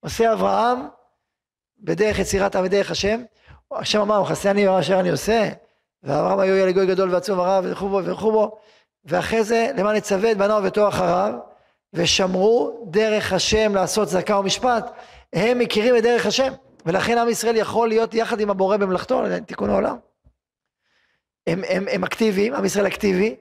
עושה 0.00 0.32
אברהם 0.32 0.78
בדרך 1.80 2.18
יצירת 2.18 2.56
עם 2.56 2.64
ודרך 2.64 2.90
השם, 2.90 3.22
השם 3.72 4.00
אמר, 4.00 4.22
מכסה 4.22 4.50
אני 4.50 4.68
ומה 4.68 4.80
אשר 4.80 5.00
אני 5.00 5.10
עושה, 5.10 5.48
ואברהם 6.02 6.38
היו 6.38 6.56
ילד 6.56 6.74
גוי 6.74 6.86
גדול 6.86 7.14
ועצום 7.14 7.40
הרב, 7.40 7.64
וילכו 7.64 7.88
בו 7.88 8.00
וילכו 8.04 8.32
בו, 8.32 8.58
ואחרי 9.04 9.44
זה 9.44 9.70
למען 9.76 9.96
יצווה 9.96 10.32
את 10.32 10.36
בניו 10.36 10.62
ותו 10.64 10.88
אחריו, 10.88 11.34
ושמרו 11.92 12.86
דרך 12.90 13.32
השם 13.32 13.74
לעשות 13.74 14.08
צדקה 14.08 14.38
ומשפט, 14.38 14.92
הם 15.32 15.58
מכירים 15.58 15.96
את 15.96 16.02
דרך 16.02 16.26
השם, 16.26 16.52
ולכן 16.86 17.18
עם 17.18 17.28
ישראל 17.28 17.56
יכול 17.56 17.88
להיות 17.88 18.14
יחד 18.14 18.40
עם 18.40 18.50
הבורא 18.50 18.76
במלאכתו, 18.76 19.22
תיקון 19.46 19.70
העולם. 19.70 19.96
הם, 21.46 21.62
הם, 21.68 21.84
הם 21.90 22.04
אקטיביים, 22.04 22.54
עם 22.54 22.64
ישראל 22.64 22.86
אקטיבי, 22.86 23.36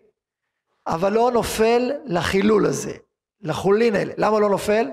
אבל 0.88 1.14
לא 1.14 1.32
נופל 1.32 1.92
לחילול 2.06 2.66
הזה, 2.66 2.94
לחולין 3.42 3.96
האלה. 3.96 4.14
למה 4.18 4.40
לא 4.40 4.50
נופל? 4.50 4.88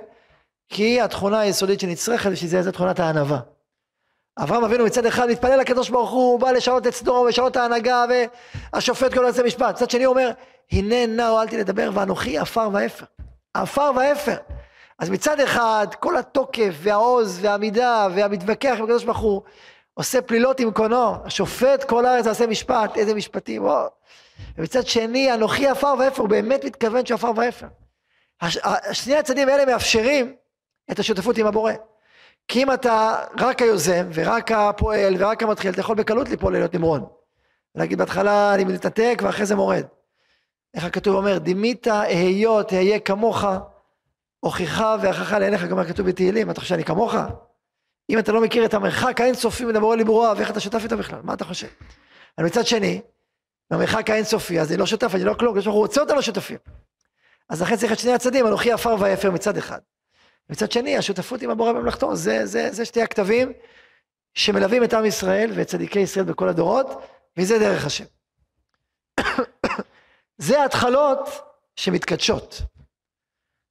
כי 0.69 1.01
התכונה 1.01 1.41
היסודית 1.41 1.81
שנצרכת 1.81 2.31
בשביל 2.31 2.51
זה, 2.51 2.63
זה 2.63 2.73
תכונת 2.73 3.01
הענווה. 3.01 3.39
אברהם 4.39 4.65
אבינו 4.65 4.85
מצד 4.85 5.07
אחד 5.07 5.31
מתפלל 5.31 5.61
לקדוש 5.61 5.91
ברוך 5.91 6.11
הוא, 6.11 6.33
הוא 6.33 6.41
בא 6.41 6.51
לשנות 6.51 6.87
את 6.87 6.95
סדום 6.95 7.19
ולשנות 7.19 7.53
את 7.53 7.57
ההנהגה 7.57 8.05
והשופט 8.73 9.15
כל 9.15 9.27
הזה 9.27 9.43
משפט. 9.43 9.75
מצד 9.75 9.91
שני 9.91 10.07
אומר, 10.07 10.31
הנה 10.73 11.07
נאו 11.07 11.41
אל 11.41 11.49
תדבר 11.49 11.91
ואנוכי 11.95 12.39
עפר 12.39 12.69
ואפר. 12.73 13.05
עפר 13.55 13.91
ואפר. 13.97 14.37
אז 14.99 15.11
מצד 15.11 15.41
אחד 15.41 15.87
כל 16.01 16.17
התוקף 16.17 16.75
והעוז 16.83 17.39
והעמידה 17.43 18.09
והמתווכח 18.15 18.75
עם 18.79 18.85
הקדוש 18.85 19.05
ברוך 19.05 19.19
הוא 19.19 19.43
עושה 19.95 20.23
פלילות 20.23 20.61
עם 20.61 20.71
קונו, 20.71 21.15
השופט 21.25 21.85
כל 21.85 22.07
הארץ 22.07 22.27
עושה 22.27 22.47
משפט, 22.47 22.97
איזה 22.97 23.15
משפטים, 23.15 23.65
וואו. 23.65 23.89
ומצד 24.59 24.87
שני 24.87 25.35
אנוכי 25.35 25.69
עפר 25.69 25.95
ואפר, 25.99 26.23
הוא 26.23 26.29
באמת 26.29 26.65
מתכוון 26.65 27.07
שעפר 27.07 27.31
ואפר. 27.37 27.67
שני 28.93 29.17
הצדדים 29.17 29.49
האלה 29.49 29.67
מאפשרים 29.67 30.35
את 30.91 30.99
השותפות 30.99 31.39
עם 31.39 31.47
הבורא. 31.47 31.73
כי 32.49 32.63
אם 32.63 32.73
אתה 32.73 33.19
רק 33.39 33.63
היוזם 33.63 34.09
ורק 34.15 34.53
הפועל 34.53 35.15
ורק 35.19 35.43
המתחיל, 35.43 35.71
אתה 35.71 35.81
יכול 35.81 35.97
בקלות 35.97 36.29
ליפול 36.29 36.53
להיות 36.53 36.75
נמרון. 36.75 37.07
להגיד 37.75 37.99
בהתחלה 37.99 38.55
אני 38.55 38.65
מתנתק 38.65 39.21
ואחרי 39.23 39.47
זה 39.47 39.57
מורד. 39.57 39.85
איך 40.75 40.85
הכתוב 40.85 41.17
אומר, 41.17 41.39
דימית 41.39 41.87
היות 41.87 42.73
אהיה 42.73 42.99
כמוך, 42.99 43.45
הוכיחה 44.41 44.97
והכרח 45.03 45.33
לעיניך, 45.33 45.65
גם 45.65 45.85
כתוב 45.85 46.07
בתהילים, 46.07 46.51
אתה 46.51 46.61
חושב 46.61 46.69
שאני 46.69 46.85
כמוך? 46.85 47.15
אם 48.11 48.19
אתה 48.19 48.33
לא 48.33 48.41
מכיר 48.41 48.65
את 48.65 48.75
המרחק 48.75 49.21
האינסופי 49.21 49.65
מן 49.65 49.77
הבורא 49.77 49.97
לבורא, 49.97 50.35
ואיך 50.37 50.51
אתה 50.51 50.61
שותף 50.61 50.81
איתו 50.85 50.97
בכלל? 50.97 51.21
מה 51.23 51.35
אתה 51.35 51.45
חושב? 51.45 51.67
אבל 52.39 52.47
מצד 52.47 52.67
שני, 52.67 53.01
במרחק 53.71 54.11
האינסופי, 54.11 54.61
אז 54.61 54.71
אני 54.71 54.79
לא 54.79 54.87
שותף, 54.87 55.15
אני 55.15 55.25
לא 55.25 55.35
כלום, 55.35 55.59
הוא 55.59 55.75
רוצה 55.75 56.01
אותנו 56.01 56.23
שותפים. 56.23 56.59
אז 57.49 57.63
לכן 57.63 57.77
צריך 57.77 57.93
את 57.93 57.99
שני 57.99 58.13
הצדדים, 58.13 58.47
אנוכי 58.47 58.73
עפר 58.73 58.97
ואפר 58.99 59.31
מצד 59.31 59.57
אחד. 59.57 59.79
מצד 60.51 60.73
שני, 60.73 60.97
השותפות 60.97 61.43
עם 61.43 61.51
הבורא 61.51 61.73
במלאכתו, 61.73 62.17
זה, 62.17 62.47
זה, 62.47 62.73
זה 62.73 62.85
שתי 62.85 63.03
הכתבים 63.03 63.53
שמלווים 64.35 64.85
את 64.85 64.95
עם 64.95 65.05
ישראל 65.05 65.51
ואת 65.55 65.67
צדיקי 65.67 66.01
ישראל 66.01 66.25
בכל 66.25 66.49
הדורות, 66.49 66.87
וזה 67.37 67.59
דרך 67.59 67.87
השם. 67.87 68.05
זה 70.39 70.65
התחלות 70.65 71.29
שמתקדשות, 71.77 72.63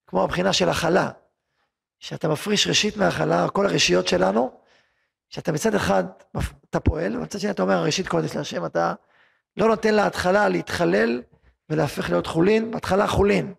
כמו 0.08 0.24
הבחינה 0.24 0.54
של 0.54 0.70
הכלה, 0.70 1.10
שאתה 2.00 2.28
מפריש 2.28 2.68
ראשית 2.68 2.98
מהכלה, 2.98 3.50
כל 3.50 3.66
הרשיות 3.66 4.08
שלנו, 4.08 4.60
שאתה 5.30 5.52
מצד 5.52 5.76
אחד, 5.76 6.04
אתה 6.70 6.80
פועל, 6.80 7.18
ומצד 7.18 7.40
שני 7.40 7.52
אתה 7.52 7.64
אומר, 7.64 7.84
ראשית 7.84 8.08
קודש 8.08 8.36
להשם, 8.36 8.66
אתה 8.66 8.94
לא 9.58 9.68
נותן 9.68 9.94
להתחלה 9.96 10.50
להתחלל 10.50 11.22
ולהפך 11.70 12.10
להיות 12.10 12.28
חולין, 12.28 12.72
בהתחלה 12.72 13.08
חולין, 13.08 13.54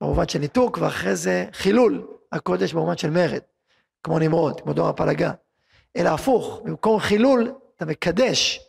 במובן 0.00 0.28
של 0.28 0.38
ניתוק, 0.38 0.78
ואחרי 0.80 1.16
זה 1.16 1.46
חילול, 1.52 2.06
הקודש 2.32 2.72
במובן 2.72 2.96
של 2.96 3.10
מרד, 3.10 3.40
כמו 4.02 4.18
נמרוד, 4.18 4.60
כמו 4.60 4.72
דור 4.72 4.88
הפלגה, 4.88 5.32
אלא 5.96 6.08
הפוך, 6.08 6.60
במקום 6.64 7.00
חילול, 7.00 7.52
אתה 7.76 7.84
מקדש 7.84 8.60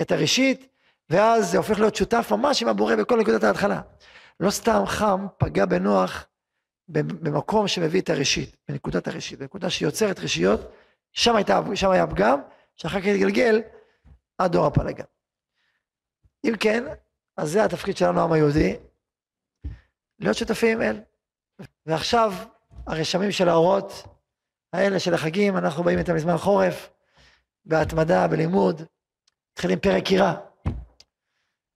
את 0.00 0.12
הראשית, 0.12 0.66
ואז 1.10 1.50
זה 1.50 1.56
הופך 1.56 1.78
להיות 1.80 1.94
שותף 1.94 2.28
ממש 2.30 2.62
עם 2.62 2.68
הבורא 2.68 2.96
בכל 2.96 3.20
נקודת 3.20 3.44
ההתחלה. 3.44 3.80
לא 4.40 4.50
סתם 4.50 4.82
חם 4.86 5.26
פגע 5.38 5.66
בנוח 5.66 6.26
במקום 6.88 7.68
שמביא 7.68 8.00
את 8.00 8.10
הראשית, 8.10 8.56
בנקודת 8.68 9.08
הראשית, 9.08 9.38
בנקודה 9.38 9.70
שיוצרת 9.70 10.20
רשיות, 10.20 10.60
שם, 11.12 11.36
הייתה, 11.36 11.60
שם 11.74 11.90
היה 11.90 12.06
פגם, 12.06 12.40
שאחר 12.76 13.00
כך 13.00 13.06
התגלגל 13.06 13.62
עד 14.38 14.52
דור 14.52 14.66
הפלגה. 14.66 15.04
אם 16.44 16.52
כן, 16.60 16.84
אז 17.36 17.50
זה 17.50 17.64
התפקיד 17.64 17.96
שלנו, 17.96 18.20
העם 18.20 18.32
היהודי, 18.32 18.76
להיות 20.18 20.36
שותפים 20.36 20.82
אל. 20.82 21.00
ועכשיו, 21.86 22.32
הרשמים 22.86 23.30
של 23.32 23.48
האורות 23.48 23.92
האלה 24.72 25.00
של 25.00 25.14
החגים, 25.14 25.56
אנחנו 25.56 25.82
באים 25.82 25.98
איתם 25.98 26.14
בזמן 26.14 26.36
חורף, 26.36 26.90
בהתמדה, 27.64 28.28
בלימוד, 28.28 28.82
מתחילים 29.52 29.78
פרק 29.78 30.04
קירה. 30.04 30.34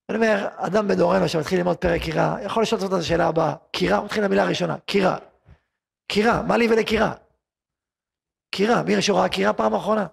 אני 0.08 0.16
אומר, 0.16 0.48
אדם 0.56 0.88
בדורנו 0.88 1.28
שמתחיל 1.28 1.58
ללמוד 1.58 1.76
פרק 1.76 2.02
קירה, 2.02 2.36
יכול 2.42 2.62
לשאול 2.62 2.80
את 2.84 2.92
השאלה 2.92 3.26
הבאה, 3.26 3.54
קירה, 3.72 4.04
מתחיל 4.04 4.24
למילה 4.24 4.42
הראשונה, 4.42 4.78
קירה. 4.78 5.18
קירה, 6.12 6.42
מה 6.42 6.56
לי 6.56 6.68
ולקירה? 6.68 7.14
קירה, 8.50 8.82
מי 8.82 8.96
ראשון 8.96 9.16
ראה 9.16 9.28
קירה 9.28 9.52
פעם 9.52 9.74
אחרונה? 9.74 10.06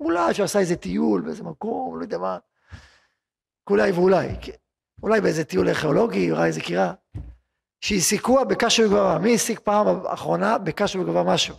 אולי 0.00 0.34
שהוא 0.34 0.44
עשה 0.44 0.58
איזה 0.58 0.76
טיול 0.76 1.20
באיזה 1.20 1.42
מקום, 1.42 1.98
לא 1.98 2.02
יודע 2.02 2.18
מה. 2.18 2.38
אולי 3.70 3.90
ואולי. 3.90 4.28
אולי 5.02 5.20
באיזה 5.20 5.44
טיול 5.44 5.68
ארכיאולוגי, 5.68 6.32
ראה 6.32 6.46
איזה 6.46 6.60
קירה. 6.60 6.92
שהסיקוה 7.80 8.44
בקש 8.44 8.80
ובגבבה. 8.80 9.18
מי 9.18 9.34
הסיק 9.34 9.60
פעם 9.60 10.06
אחרונה 10.06 10.58
בקש 10.58 10.96
ובגבבה 10.96 11.22
משהו? 11.22 11.54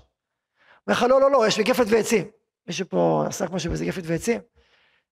אומר 0.87 0.97
לך, 0.97 1.03
לא, 1.03 1.21
לא, 1.21 1.31
לא, 1.31 1.47
יש 1.47 1.59
מגפת 1.59 1.85
ועצים. 1.89 2.25
מישהו 2.67 2.89
פה 2.89 3.23
עסק 3.27 3.49
משהו 3.51 3.69
באיזה 3.69 3.85
גפת 3.85 4.01
ועצים? 4.05 4.39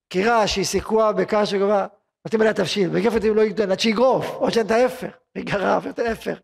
קירה 0.09 0.47
שהיא 0.47 0.65
סיכוה 0.65 1.13
בקש 1.13 1.53
וגובה, 1.53 1.87
נותנים 2.25 2.41
עליה 2.41 2.53
תבשיל, 2.53 2.89
בגפת 2.89 3.25
אם 3.25 3.35
לא 3.35 3.41
יגדל, 3.41 3.71
עד 3.71 3.79
שיגרוף, 3.79 4.25
או 4.25 4.51
שאין 4.51 4.65
את 4.65 4.71
ההפך, 4.71 5.17
יגרף, 5.35 5.87
את 5.87 5.99
ההפך. 5.99 6.37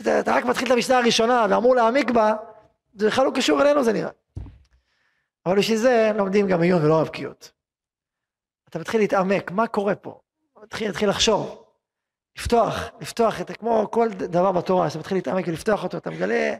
אתה 0.00 0.34
רק 0.34 0.44
מתחיל 0.44 0.66
את 0.66 0.72
המשנה 0.72 0.98
הראשונה 0.98 1.46
ואמור 1.50 1.76
להעמיק 1.76 2.10
בה, 2.10 2.34
זה 2.94 3.06
בכלל 3.06 3.24
לא 3.24 3.30
קשור 3.34 3.62
אלינו 3.62 3.84
זה 3.84 3.92
נראה. 3.92 4.10
אבל 5.46 5.58
בשביל 5.58 5.76
זה 5.76 6.10
לומדים 6.16 6.46
גם 6.46 6.62
עיון 6.62 6.84
ולא 6.84 7.00
רבקיות. 7.00 7.57
אתה 8.68 8.78
מתחיל 8.78 9.00
להתעמק, 9.00 9.50
מה 9.50 9.66
קורה 9.66 9.94
פה? 9.94 10.20
מתחיל, 10.62 10.88
מתחיל 10.90 11.08
לחשוב, 11.08 11.64
לפתוח, 12.38 12.74
לפתוח 13.00 13.40
את, 13.40 13.50
כמו 13.50 13.88
כל 13.90 14.08
דבר 14.08 14.52
בתורה, 14.52 14.90
שאתה 14.90 14.98
מתחיל 14.98 15.16
להתעמק 15.16 15.44
ולפתוח 15.48 15.84
אותו, 15.84 15.96
אתה 15.96 16.10
מגלה 16.10 16.54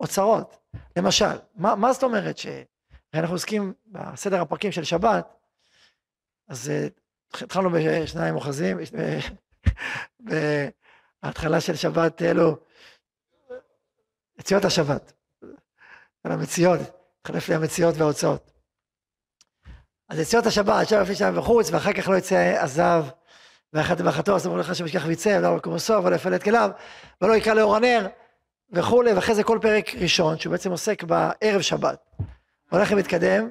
אוצרות. 0.00 0.58
למשל, 0.96 1.38
מה, 1.54 1.74
מה 1.74 1.92
זאת 1.92 2.02
אומרת 2.02 2.38
ש... 2.38 2.46
אנחנו 3.14 3.34
עוסקים 3.34 3.72
בסדר 3.86 4.40
הפרקים 4.40 4.72
של 4.72 4.84
שבת, 4.84 5.36
אז 6.48 6.70
אה, 6.70 6.86
התחלנו 7.42 7.70
בשניים 7.70 8.34
אוחזים, 8.34 8.78
בהתחלה 11.22 11.60
של 11.60 11.74
שבת 11.74 12.22
אלו, 12.22 12.56
יציאות 14.38 14.64
השבת, 14.64 15.12
על 16.24 16.32
המציאות, 16.32 16.80
התחלף 17.20 17.48
לי 17.48 17.54
המציאות 17.54 17.94
וההוצאות. 17.98 18.57
אז 20.08 20.18
יציאות 20.18 20.46
השבת, 20.46 20.88
שבע 20.88 21.02
לפני 21.02 21.14
שנה 21.14 21.32
בחוץ, 21.32 21.70
ואחר 21.70 21.92
כך 21.92 22.08
לא 22.08 22.16
יצא 22.16 22.58
עזב, 22.60 23.04
ואחת 23.72 24.00
ואחתו, 24.00 24.36
אז 24.36 24.46
אמרו 24.46 24.58
לך 24.58 24.74
שמשכח 24.74 25.04
ויצא, 25.06 25.38
ולא 25.38 25.56
יקום 25.56 25.74
הסוף, 25.74 26.04
ולא 26.04 26.14
יפעל 26.14 26.34
את 26.34 26.42
כליו, 26.42 26.70
ולא 27.22 27.34
יקרא 27.34 27.54
לאור 27.54 27.76
הנר, 27.76 28.06
וכולי, 28.72 29.12
ואחרי 29.12 29.34
זה 29.34 29.44
כל 29.44 29.58
פרק 29.62 29.94
ראשון, 29.94 30.38
שהוא 30.38 30.50
בעצם 30.50 30.70
עוסק 30.70 31.02
בערב 31.02 31.60
שבת. 31.60 31.98
הולך 32.70 32.88
ומתקדם, 32.92 33.50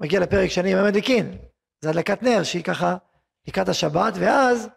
מגיע 0.00 0.20
לפרק 0.20 0.50
שני 0.50 0.72
עם 0.72 0.78
המדליקין, 0.78 1.38
זה 1.80 1.90
הדלקת 1.90 2.22
נר, 2.22 2.42
שהיא 2.42 2.64
ככה 2.64 2.96
לקראת 3.48 3.68
השבת, 3.68 4.14
ואז 4.16 4.68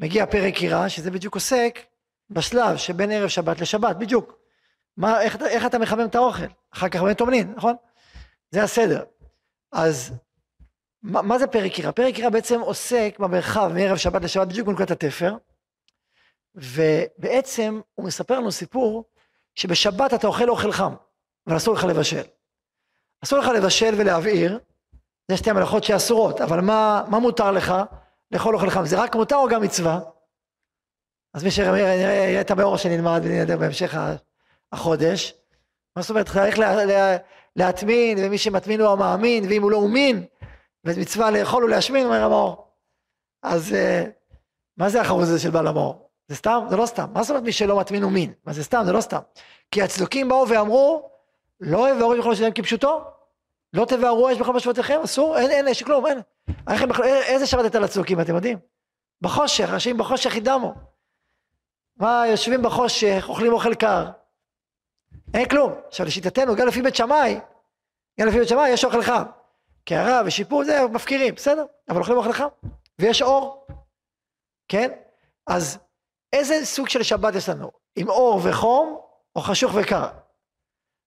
מגיע 0.00 0.26
פרק 0.26 0.54
קירה, 0.54 0.88
שזה 0.88 1.10
בדיוק 1.10 1.34
עוסק 1.34 1.78
בשלב 2.30 2.76
שבין 2.76 3.10
ערב 3.10 3.28
שבת 3.28 3.60
לשבת, 3.60 3.96
בדיוק. 3.96 4.38
מה, 4.96 5.22
איך, 5.22 5.36
איך 5.42 5.66
אתה 5.66 5.78
מחמם 5.78 6.06
את 6.06 6.14
האוכל? 6.14 6.46
אחר 6.74 6.88
כך 6.88 7.00
באמת 7.00 7.20
אומנין, 7.20 7.52
נכון? 7.56 7.76
זה 8.50 8.62
הסדר. 8.62 9.04
אז 9.72 10.12
מה, 11.04 11.22
מה 11.22 11.38
זה 11.38 11.46
פרק 11.46 11.72
קירה? 11.72 11.92
פרק 11.92 12.14
קירה 12.14 12.30
בעצם 12.30 12.60
עוסק 12.60 13.16
במרחב 13.18 13.70
מערב 13.74 13.96
שבת 13.96 14.22
לשבת 14.22 14.48
בדיוק 14.48 14.68
בנקודת 14.68 14.90
התפר, 14.90 15.36
ובעצם 16.54 17.80
הוא 17.94 18.06
מספר 18.06 18.38
לנו 18.38 18.52
סיפור 18.52 19.04
שבשבת 19.54 20.14
אתה 20.14 20.26
אוכל 20.26 20.48
אוכל 20.48 20.72
חם, 20.72 20.94
אבל 21.46 21.56
אסור 21.56 21.74
לך 21.74 21.84
לבשל. 21.84 22.22
אסור 23.24 23.38
לך 23.38 23.48
לבשל 23.48 23.94
ולהבעיר, 23.96 24.58
זה 25.30 25.36
שתי 25.36 25.50
המלאכות 25.50 25.84
שאסורות, 25.84 26.40
אבל 26.40 26.60
מה, 26.60 27.04
מה 27.08 27.18
מותר 27.18 27.50
לך 27.50 27.74
לאכול 28.30 28.54
אוכל 28.54 28.70
חם? 28.70 28.86
זה 28.86 29.02
רק 29.02 29.16
מותר 29.16 29.36
או 29.36 29.48
גם 29.48 29.62
מצווה? 29.62 30.00
אז 31.34 31.44
מי 31.44 31.50
שיראה 31.50 32.40
את 32.40 32.50
המאור 32.50 32.76
שנלמד 32.76 33.20
ונדבר 33.24 33.56
בהמשך 33.56 33.96
החודש, 34.72 35.34
מה 35.96 36.02
זאת 36.02 36.10
אומרת, 36.10 36.28
צריך 36.28 36.58
לה, 36.58 36.84
לה, 36.84 37.16
להטמין, 37.56 38.18
ומי 38.20 38.38
שמטמין 38.38 38.80
הוא 38.80 38.92
המאמין, 38.92 39.44
ואם 39.48 39.62
הוא 39.62 39.70
לא 39.70 39.76
אומין, 39.76 40.26
ומצווה 40.84 41.30
לאכול 41.30 41.64
ולהשמין, 41.64 42.06
אומר 42.06 42.24
המאור. 42.24 42.68
אז 43.42 43.72
uh, 43.72 44.08
מה 44.76 44.88
זה 44.88 45.00
החרוז 45.00 45.28
הזה 45.28 45.38
של 45.38 45.50
בעל 45.50 45.66
המאור? 45.66 46.10
זה 46.28 46.36
סתם? 46.36 46.66
זה 46.70 46.76
לא 46.76 46.86
סתם. 46.86 47.06
מה 47.12 47.22
זאת 47.22 47.30
אומרת 47.30 47.42
מי 47.42 47.52
שלא 47.52 47.78
מטמין 47.78 48.02
הוא 48.02 48.12
מין? 48.12 48.32
מה 48.46 48.52
זה 48.52 48.64
סתם? 48.64 48.82
זה 48.84 48.92
לא 48.92 49.00
סתם. 49.00 49.20
כי 49.70 49.82
הצדוקים 49.82 50.28
באו 50.28 50.48
ואמרו, 50.48 51.10
לא 51.60 51.90
יבערו 51.90 52.14
בכל 52.18 52.34
שלהם 52.34 52.52
כפשוטו. 52.52 53.04
לא 53.72 53.84
תבערו 53.84 54.32
אש 54.32 54.38
בכל 54.38 54.52
משבותיכם, 54.52 55.00
אסור, 55.04 55.38
אין, 55.38 55.50
אין 55.50 55.68
אש, 55.68 55.82
כלום, 55.82 56.06
אין. 56.06 56.20
איזה 57.26 57.46
שבת 57.46 57.62
הייתה 57.62 57.78
לצדוקים, 57.78 58.20
אתם 58.20 58.34
יודעים? 58.34 58.58
בחושך, 59.20 59.68
אנשים 59.72 59.98
בחושך 59.98 60.36
ידמו. 60.36 60.74
מה, 61.96 62.24
יושבים 62.28 62.62
בחושך, 62.62 63.24
אוכלים 63.28 63.52
אוכל 63.52 63.74
קר. 63.74 64.10
אין 65.34 65.48
כלום. 65.48 65.72
עכשיו, 65.88 66.06
לשיטתנו, 66.06 66.56
גם 66.56 66.66
לפי 66.66 66.82
בית 66.82 66.94
שמאי, 66.94 67.40
גם 68.20 68.26
לפי 68.26 68.38
בית 68.38 68.48
שמאי 68.48 68.68
יש 68.70 68.84
אוכל 68.84 69.02
חם. 69.02 69.22
קערה 69.84 70.22
ושיפור, 70.26 70.64
זה 70.64 70.80
מפקירים, 70.92 71.34
בסדר, 71.34 71.64
אבל 71.88 71.98
אוכלים 71.98 72.18
אוכל 72.18 72.32
חם. 72.32 72.48
ויש 72.98 73.22
אור, 73.22 73.66
כן? 74.68 74.90
אז 75.46 75.78
איזה 76.32 76.66
סוג 76.66 76.88
של 76.88 77.02
שבת 77.02 77.34
יש 77.34 77.48
לנו? 77.48 77.70
עם 77.96 78.08
אור 78.08 78.40
וחום, 78.44 78.98
או 79.36 79.40
חשוך 79.40 79.72
וקר? 79.74 80.08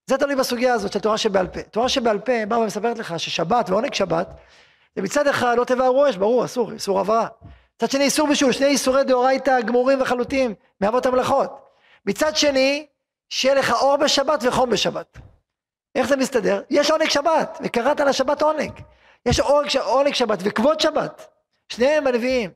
זה 0.10 0.18
תלוי 0.18 0.36
בסוגיה 0.36 0.74
הזאת 0.74 0.92
של 0.92 1.00
תורה 1.00 1.18
שבעל 1.18 1.48
פה. 1.48 1.63
תורה 1.63 1.90
שבעל 1.90 2.20
פה 2.20 2.46
באה 2.48 2.60
ומספרת 2.60 2.98
לך 2.98 3.20
ששבת 3.20 3.70
ועונג 3.70 3.94
שבת, 3.94 4.28
זה 4.96 5.02
מצד 5.02 5.28
אחד 5.28 5.58
לא 5.58 5.63
תבערו 5.63 6.10
אש, 6.10 6.16
ברור, 6.16 6.46
אסור, 6.46 6.72
איסור 6.72 7.00
הבהרה. 7.00 7.28
מצד 7.76 7.92
שני 7.92 8.04
איסור 8.04 8.28
בישול, 8.28 8.52
שני 8.52 8.66
איסורי 8.66 9.04
דאורייתא 9.04 9.62
גמורים 9.62 10.02
וחלוטים 10.02 10.56
מאבות 10.82 11.06
המלאכות. 11.06 11.52
מצד 12.06 12.38
שני, 12.38 12.88
שיהיה 13.30 13.56
לך 13.56 13.72
אור 13.72 13.98
בשבת 13.98 14.44
וחום 14.44 14.70
בשבת. 14.70 15.18
איך 15.98 16.08
זה 16.08 16.16
מסתדר? 16.16 16.62
יש 16.70 16.92
עונג 16.92 17.10
שבת, 17.10 17.58
וקראת 17.64 18.00
לשבת 18.00 18.42
עונג. 18.42 18.72
יש 19.26 19.40
עונג, 19.40 19.78
עונג 19.78 20.14
שבת 20.14 20.40
וכבוד 20.42 20.80
שבת. 20.80 21.28
שניהם 21.70 22.04
בנביאים. 22.04 22.52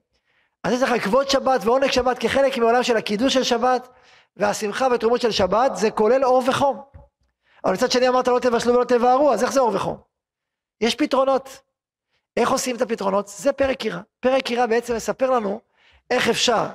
אז 0.63 0.73
יש 0.73 0.81
לך 0.81 1.03
כבוד 1.03 1.29
שבת 1.29 1.61
ועונג 1.63 1.91
שבת 1.91 2.19
כחלק 2.19 2.57
מעולם 2.57 2.83
של 2.83 2.97
הקידוש 2.97 3.33
של 3.33 3.43
שבת 3.43 3.87
והשמחה 4.37 4.87
ותרומות 4.93 5.21
של 5.21 5.31
שבת, 5.31 5.75
זה 5.75 5.91
כולל 5.91 6.25
אור 6.25 6.43
וחום. 6.47 6.81
אבל 7.65 7.73
מצד 7.73 7.91
שני 7.91 8.07
אמרת 8.07 8.27
לא 8.27 8.39
תבשלו 8.39 8.73
ולא 8.73 8.83
תבערו, 8.83 9.33
אז 9.33 9.43
איך 9.43 9.51
זה 9.51 9.59
אור 9.59 9.75
וחום? 9.75 9.97
יש 10.81 10.95
פתרונות. 10.95 11.59
איך 12.37 12.51
עושים 12.51 12.75
את 12.75 12.81
הפתרונות? 12.81 13.27
זה 13.27 13.53
פרק 13.53 13.77
קירה. 13.77 14.01
פרק 14.19 14.43
קירה 14.43 14.67
בעצם 14.67 14.95
מספר 14.95 15.29
לנו 15.29 15.61
איך 16.11 16.29
אפשר 16.29 16.65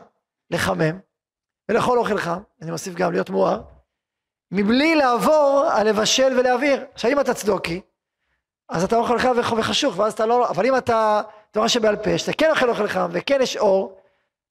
לחמם 0.50 0.98
ולאכול 1.68 1.98
אוכל 1.98 2.18
חם, 2.18 2.38
אני 2.62 2.70
מוסיף 2.70 2.94
גם 2.94 3.12
להיות 3.12 3.30
מואר, 3.30 3.62
מבלי 4.52 4.94
לעבור 4.94 5.68
על 5.72 5.88
לבשל 5.88 6.38
ולהעביר. 6.38 6.84
עכשיו 6.94 7.10
אם 7.10 7.20
אתה 7.20 7.34
צדוקי, 7.34 7.80
אז 8.68 8.84
אתה 8.84 8.96
אוכל 8.96 9.18
חם 9.18 9.32
וחשוך, 9.56 9.98
ואז 9.98 10.12
אתה 10.12 10.26
לא, 10.26 10.48
אבל 10.50 10.66
אם 10.66 10.76
אתה 10.76 11.22
תורה 11.50 11.68
שבעל 11.68 11.96
פה, 11.96 12.18
שאתה 12.18 12.32
כן 12.32 12.50
אוכל 12.50 12.68
אוכל 12.68 12.88
חם 12.88 13.08
וכן 13.12 13.38
יש 13.42 13.56
אור, 13.56 14.00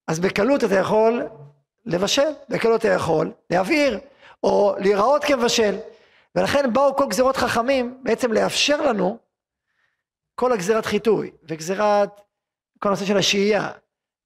אז 0.08 0.20
בקלות 0.20 0.64
אתה 0.64 0.76
יכול 0.76 1.28
לבשל, 1.86 2.32
בקלות 2.50 2.80
אתה 2.80 2.88
יכול 2.88 3.32
להבעיר, 3.50 4.00
או 4.44 4.76
להיראות 4.80 5.24
כמבשל. 5.24 5.76
ולכן 6.36 6.74
באו 6.74 6.96
כל 6.96 7.06
גזירות 7.08 7.38
חכמים 7.38 7.98
בעצם 8.04 8.34
לאפשר 8.34 8.82
לנו 8.82 9.18
כל 10.36 10.52
הגזירת 10.52 10.86
חיטוי 10.86 11.32
וגזירת 11.44 12.22
כל 12.80 12.90
הנושא 12.90 13.06
של 13.06 13.18
השהייה 13.18 13.72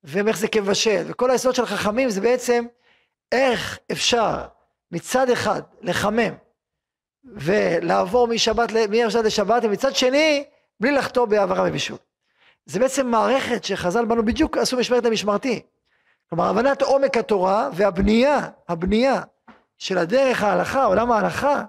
ואיך 0.04 0.38
זה 0.38 0.48
כבשל 0.48 1.04
וכל 1.08 1.32
היסוד 1.32 1.56
של 1.56 1.66
חכמים 1.66 2.10
זה 2.10 2.22
בעצם 2.22 2.66
איך 3.32 3.80
אפשר 3.92 4.46
מצד 4.92 5.30
אחד 5.30 5.62
לחמם 5.82 6.34
ולעבור 7.24 8.28
משבת, 8.28 8.70
משבת 9.06 9.26
לשבת 9.26 9.64
ומצד 9.66 9.96
שני 9.96 10.44
בלי 10.80 10.92
לחטוא 10.92 11.26
בעברה 11.26 11.64
ובישול. 11.68 11.98
זה 12.66 12.80
בעצם 12.80 13.08
מערכת 13.08 13.64
שחז"ל 13.64 14.06
בנו 14.06 14.26
בדיוק 14.26 14.58
עשו 14.58 14.78
משמרת 14.78 15.06
למשמרתי. 15.06 15.62
כלומר 16.30 16.50
הבנת 16.50 16.82
עומק 16.82 17.18
התורה 17.18 17.70
והבנייה, 17.74 18.40
הבנייה 18.68 19.22
של 19.78 19.98
הדרך 19.98 20.44
ההלכה, 20.44 20.84
עולם 20.84 21.12
ההלכה, 21.12 21.64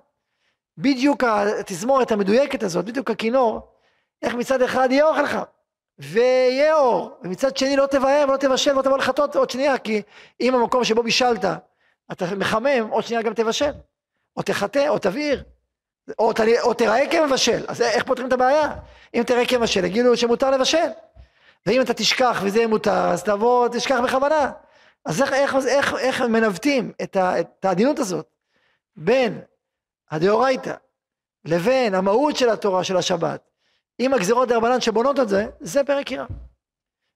בדיוק 0.78 1.24
התזמורת 1.24 2.12
המדויקת 2.12 2.62
הזאת, 2.62 2.84
בדיוק 2.84 3.10
הכינור, 3.10 3.60
איך 4.22 4.34
מצד 4.34 4.62
אחד 4.62 4.88
יהיה 4.90 5.06
אוכל 5.06 5.22
לך, 5.22 5.38
ויהיה 5.98 6.74
אור, 6.74 7.18
ומצד 7.22 7.56
שני 7.56 7.76
לא 7.76 7.86
תבאר 7.86 8.24
ולא 8.28 8.36
תבשל 8.36 8.72
ולא 8.72 8.82
תבוא 8.82 8.98
לחטות 8.98 9.36
עוד 9.36 9.50
שנייה, 9.50 9.78
כי 9.78 10.02
אם 10.40 10.54
המקום 10.54 10.84
שבו 10.84 11.02
בישלת, 11.02 11.44
אתה 12.12 12.34
מחמם, 12.36 12.88
עוד 12.90 13.04
שנייה 13.04 13.22
גם 13.22 13.34
תבשל, 13.34 13.72
או 14.36 14.42
תחטא, 14.42 14.88
או 14.88 14.98
תבעיר, 14.98 15.42
או, 16.18 16.32
ת, 16.32 16.40
או 16.62 16.74
תראה 16.74 17.10
כמבשל, 17.10 17.64
אז 17.68 17.82
איך 17.82 18.04
פותרים 18.04 18.28
את 18.28 18.32
הבעיה? 18.32 18.72
אם 19.14 19.22
תראה 19.26 19.46
כמבשל, 19.46 19.84
יגידו 19.84 20.16
שמותר 20.16 20.50
לבשל, 20.50 20.88
ואם 21.66 21.80
אתה 21.80 21.94
תשכח 21.94 22.40
וזה 22.44 22.58
יהיה 22.58 22.68
מותר, 22.68 23.10
אז 23.10 23.22
תבוא, 23.22 23.68
תשכח 23.68 24.00
בכוונה. 24.04 24.52
אז 25.04 25.22
איך, 25.22 25.32
איך, 25.32 25.56
איך, 25.66 25.94
איך 25.94 26.20
מנווטים 26.20 26.92
את, 27.02 27.16
את 27.16 27.64
העדינות 27.64 27.98
הזאת 27.98 28.26
בין 28.96 29.40
הדאורייתא, 30.10 30.74
לבין 31.44 31.94
המהות 31.94 32.36
של 32.36 32.48
התורה 32.50 32.84
של 32.84 32.96
השבת, 32.96 33.40
עם 33.98 34.14
הגזירות 34.14 34.48
דרבנן 34.48 34.80
שבונות 34.80 35.20
את 35.20 35.28
זה, 35.28 35.46
זה 35.60 35.84
פרק 35.84 36.10
יראה. 36.10 36.26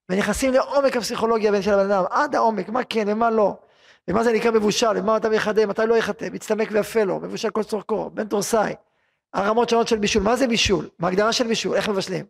ונכנסים 0.08 0.52
לעומק 0.52 0.96
הפסיכולוגיה 0.96 1.62
של 1.62 1.74
הבן 1.74 1.90
אדם, 1.90 2.04
עד 2.10 2.34
העומק, 2.34 2.68
מה 2.68 2.84
כן 2.84 3.04
ומה 3.08 3.30
לא, 3.30 3.56
ומה 4.08 4.24
זה 4.24 4.32
נקרא 4.32 4.50
מבושל, 4.50 4.96
ומה 4.96 5.16
אתה 5.16 5.28
מחדה, 5.28 5.66
מתי 5.66 5.82
לא 5.86 5.94
יחטא, 5.94 6.28
מצטמק 6.32 6.68
ויפה 6.72 7.04
לו, 7.04 7.20
מבושל 7.20 7.50
כל 7.50 7.62
צורכו, 7.62 8.10
בן 8.10 8.28
תורסאי, 8.28 8.74
הרמות 9.34 9.68
שונות 9.68 9.88
של 9.88 9.98
בישול, 9.98 10.22
מה 10.22 10.36
זה 10.36 10.46
בישול, 10.46 10.88
מה 10.98 11.08
ההגדרה 11.08 11.32
של 11.32 11.46
בישול, 11.46 11.76
איך 11.76 11.88
מבשלים, 11.88 12.26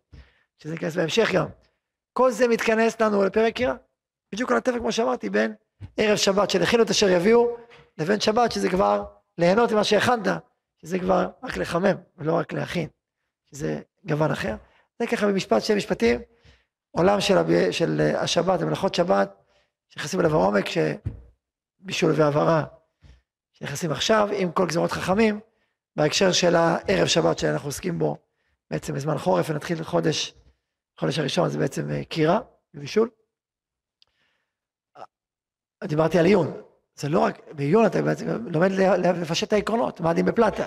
שזה 0.58 0.72
ייכנס 0.72 0.96
בהמשך 0.96 1.30
גם. 1.34 1.46
כל 2.12 2.30
זה 2.30 2.48
מתכנס 2.48 3.00
לנו 3.00 3.24
לפרק 3.24 3.60
יראה, 3.60 3.74
בדיוק 4.32 4.50
על 4.50 4.56
התפק 4.56 4.78
כמו 4.78 4.92
שאמרתי, 4.92 5.30
בין 5.30 5.54
ערב 5.96 6.16
שבת 6.16 6.50
של 6.50 6.62
הכינו 6.62 6.82
את 6.82 6.90
אשר 6.90 7.08
יביאו, 7.08 7.56
לבין 7.98 8.20
שבת 8.20 8.52
שזה 8.52 8.68
כבר 8.68 9.04
ליהנות 9.38 9.72
ממה 9.72 9.84
שהכנת, 9.84 10.28
שזה 10.82 10.98
כבר 10.98 11.28
רק 11.42 11.56
לחמם 11.56 11.96
ולא 12.18 12.32
רק 12.32 12.52
להכין, 12.52 12.88
שזה 13.50 13.80
גוון 14.04 14.30
אחר. 14.30 14.56
זה 14.98 15.06
ככה 15.06 15.26
במשפט, 15.26 15.62
שני 15.62 15.76
משפטים, 15.76 16.20
עולם 16.90 17.20
של, 17.20 17.38
הב... 17.38 17.70
של 17.70 18.00
השבת, 18.16 18.62
המלאכות 18.62 18.94
שבת, 18.94 19.34
שנכנסים 19.88 20.20
אליו 20.20 20.34
העומק, 20.34 20.64
שבישול 21.84 22.12
והעברה, 22.16 22.64
שנכנסים 23.52 23.90
עכשיו, 23.90 24.28
עם 24.32 24.52
כל 24.52 24.66
גזרות 24.66 24.92
חכמים, 24.92 25.40
בהקשר 25.96 26.32
של 26.32 26.56
הערב 26.56 27.06
שבת 27.06 27.38
שאנחנו 27.38 27.68
עוסקים 27.68 27.98
בו 27.98 28.16
בעצם 28.70 28.94
בזמן 28.94 29.18
חורף, 29.18 29.50
ונתחיל 29.50 29.84
חודש, 29.84 30.34
חודש 30.98 31.18
הראשון 31.18 31.48
זה 31.48 31.58
בעצם 31.58 31.90
אה, 31.90 32.04
קירה 32.04 32.40
ובישול. 32.74 33.10
דיברתי 35.84 36.18
על 36.18 36.24
עיון, 36.24 36.62
זה 36.94 37.08
לא 37.08 37.20
רק, 37.20 37.40
בעיון 37.52 37.86
אתה 37.86 38.02
בעצם 38.02 38.46
לומד 38.46 38.70
לפשט 39.20 39.48
את 39.48 39.52
העקרונות, 39.52 40.00
מה 40.00 40.10
הדין 40.10 40.26
בפלטה. 40.26 40.66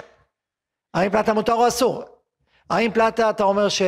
האם 0.93 1.12
פלטה 1.12 1.34
מותר 1.34 1.53
או 1.53 1.67
אסור? 1.67 2.03
האם 2.69 2.91
פלטה 2.93 3.30
אתה 3.30 3.43
אומר 3.43 3.69
ש... 3.69 3.82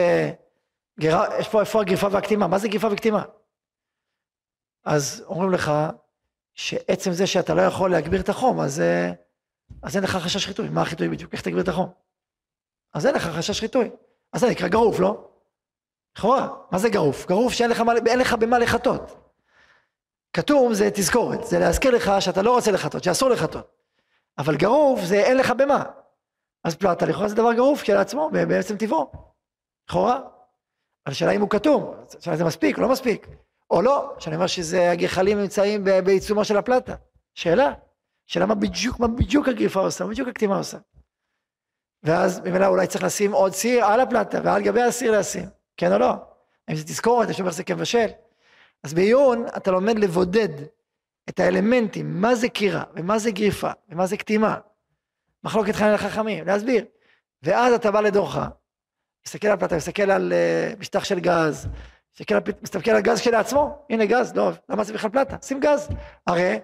יש 1.40 1.50
פה 1.52 1.62
איפה 1.62 1.82
הגריפה 1.82 2.08
והקטימה, 2.12 2.48
מה 2.48 2.58
זה 2.60 2.68
גריפה 2.68 2.88
וקטימה? 2.92 3.24
אז 4.86 5.24
אומרים 5.28 5.52
לך 5.52 5.72
שעצם 6.60 7.12
זה 7.12 7.28
שאתה 7.28 7.54
לא 7.54 7.62
יכול 7.62 7.92
להגביר 7.92 8.22
את 8.22 8.30
החום, 8.30 8.60
אז, 8.60 8.80
אה, 8.80 9.12
אז 9.84 9.96
אין 9.96 10.04
לך 10.04 10.16
חשש 10.16 10.46
חיטוי. 10.46 10.70
מה 10.70 10.82
החיטוי 10.82 11.10
בדיוק? 11.10 11.34
איך 11.34 11.42
תגביר 11.42 11.62
את 11.62 11.68
החום? 11.68 11.90
אז 12.94 13.06
אין 13.06 13.16
לך 13.16 13.28
חשש 13.28 13.60
חיטוי. 13.60 13.90
אז 14.34 14.42
זה 14.42 14.50
נקרא 14.50 14.68
גרוף, 14.68 15.00
לא? 15.00 15.30
לכאורה, 16.18 16.48
מה 16.72 16.80
זה 16.80 16.90
גרוף? 16.90 17.28
גרוף 17.28 17.54
שאין 17.54 17.70
לך, 17.70 17.84
לך 18.18 18.34
במה 18.34 18.60
לחטות. 18.60 19.18
כתום 20.34 20.74
זה 20.74 20.90
תזכורת, 20.94 21.44
זה 21.44 21.60
להזכיר 21.60 21.96
לך 21.96 22.12
שאתה 22.20 22.42
לא 22.42 22.56
רוצה 22.56 22.72
לחטות, 22.72 23.04
שאסור 23.04 23.30
לחטות. 23.30 23.72
אבל 24.38 24.56
גרוף 24.56 25.00
זה 25.04 25.16
אין 25.16 25.38
לך 25.38 25.52
במה. 25.52 25.84
אז 26.64 26.76
פלטה 26.76 27.06
לכאורה 27.06 27.30
זה 27.30 27.36
דבר 27.36 27.54
גרוף 27.54 27.82
כשלעצמו, 27.82 28.30
בעצם 28.32 28.78
טבעו. 28.78 29.12
לכאורה. 29.90 30.16
אבל 30.16 31.12
השאלה 31.12 31.32
אם 31.32 31.42
הוא 31.42 31.50
כתום, 31.50 31.94
השאלה 32.20 32.38
זה 32.38 32.44
מספיק 32.44 32.78
או 32.78 32.82
לא 32.82 32.90
מספיק. 32.90 33.28
או 33.72 33.82
לא, 33.82 34.16
שאני 34.20 34.36
אומר 34.36 34.48
שזה 34.48 34.92
הגחלים 34.92 35.40
נמצאים 35.40 35.84
בעיצומו 35.84 36.46
של 36.46 36.58
הפלטה. 36.58 36.96
שאלה. 37.36 37.74
שאלה 38.26 38.46
מה 38.46 38.56
בדיוק, 38.56 39.00
מה 39.00 39.08
בדיוק 39.08 39.48
הגריפה 39.48 39.80
עושה, 39.80 40.04
מה 40.04 40.10
בדיוק 40.10 40.28
הקטימה 40.28 40.58
עושה. 40.58 40.78
ואז 42.04 42.40
ממילא 42.40 42.66
אולי 42.66 42.88
צריך 42.88 43.04
לשים 43.04 43.32
עוד 43.32 43.54
סיר 43.54 43.86
על 43.86 44.00
הפלטה 44.00 44.40
ועל 44.44 44.62
גבי 44.64 44.82
הסיר 44.82 45.20
לשים, 45.20 45.46
כן 45.78 45.94
או 45.94 45.98
לא? 45.98 46.14
אם 46.70 46.76
זה 46.76 46.84
תזכורת, 46.84 47.30
יש 47.30 47.40
אומר 47.40 47.52
זה 47.52 47.64
כמבשל. 47.64 48.08
אז 48.84 48.94
בעיון 48.94 49.46
אתה 49.58 49.72
לומד 49.72 50.00
לבודד 50.00 50.50
את 51.30 51.40
האלמנטים, 51.40 52.22
מה 52.22 52.36
זה 52.36 52.50
קירה, 52.50 52.84
ומה 52.96 53.20
זה 53.20 53.32
גריפה, 53.32 53.72
ומה 53.90 54.06
זה 54.06 54.18
קטימה. 54.18 54.58
מחלוקת 55.44 55.76
חיים 55.76 55.94
לחכמים, 55.94 56.48
להסביר. 56.48 56.86
ואז 57.44 57.74
אתה 57.74 57.92
בא 57.92 58.02
לדורך, 58.02 58.38
מסתכל 59.28 59.48
על 59.48 59.60
פלטה, 59.60 59.76
מסתכל 59.76 60.12
על 60.12 60.34
uh, 60.34 60.80
משטח 60.80 61.04
של 61.04 61.20
גז, 61.20 61.68
מסתכל 62.62 62.92
על, 62.92 63.02
גז 63.02 63.22
כשלעצמו, 63.22 63.78
הנה 63.90 64.06
גז, 64.06 64.36
לא, 64.36 64.52
למה 64.70 64.84
זה 64.84 64.94
בכלל 64.94 65.10
פלטה? 65.10 65.36
שים 65.42 65.60
גז. 65.60 65.90
הרי 66.28 66.60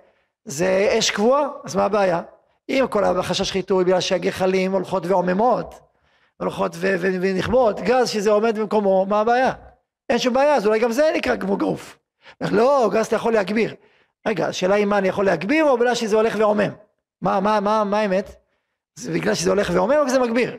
זה 0.46 0.96
אש 1.00 1.12
קבועה, 1.12 1.48
אז 1.64 1.76
מה 1.76 1.86
הבעיה? 1.86 2.22
אם 2.70 2.86
כל 2.90 3.04
החשש 3.04 3.52
חיטוי 3.52 3.84
בגלל 3.84 4.00
שהגחלים 4.00 4.72
הולכות 4.72 5.06
ועוממות, 5.06 5.80
הולכות 6.38 6.76
ונכבות, 7.00 7.80
גז 7.80 8.10
שזה 8.10 8.32
עומד 8.32 8.60
במקומו, 8.60 9.06
מה 9.06 9.20
הבעיה? 9.20 9.52
אין 10.10 10.20
שום 10.20 10.34
בעיה, 10.34 10.56
אז 10.56 10.68
אולי 10.68 10.80
גם 10.80 10.92
זה 10.92 11.12
נקרא 11.16 11.38
כמו 11.38 11.58
גרוף. 11.58 11.98
לא, 12.42 12.90
גז 12.94 13.06
אתה 13.06 13.16
יכול 13.16 13.34
להגביר. 13.34 13.76
רגע, 14.28 14.48
השאלה 14.48 14.76
היא 14.76 14.86
מה 14.86 14.98
אני 14.98 15.08
יכול 15.08 15.26
להגביר 15.26 15.66
או 15.66 15.78
בגלל 15.78 15.96
שזה 15.96 16.16
הולך 16.16 16.36
ועומם? 16.38 16.72
מה, 17.22 17.40
מה, 17.40 17.60
מה, 17.60 17.84
מה 17.84 18.00
האמת? 18.00 18.36
זה 18.96 19.12
בגלל 19.12 19.34
שזה 19.34 19.50
הולך 19.50 19.70
ועומם 19.74 19.96
או 19.98 20.10
שזה 20.10 20.20
מגביר? 20.20 20.58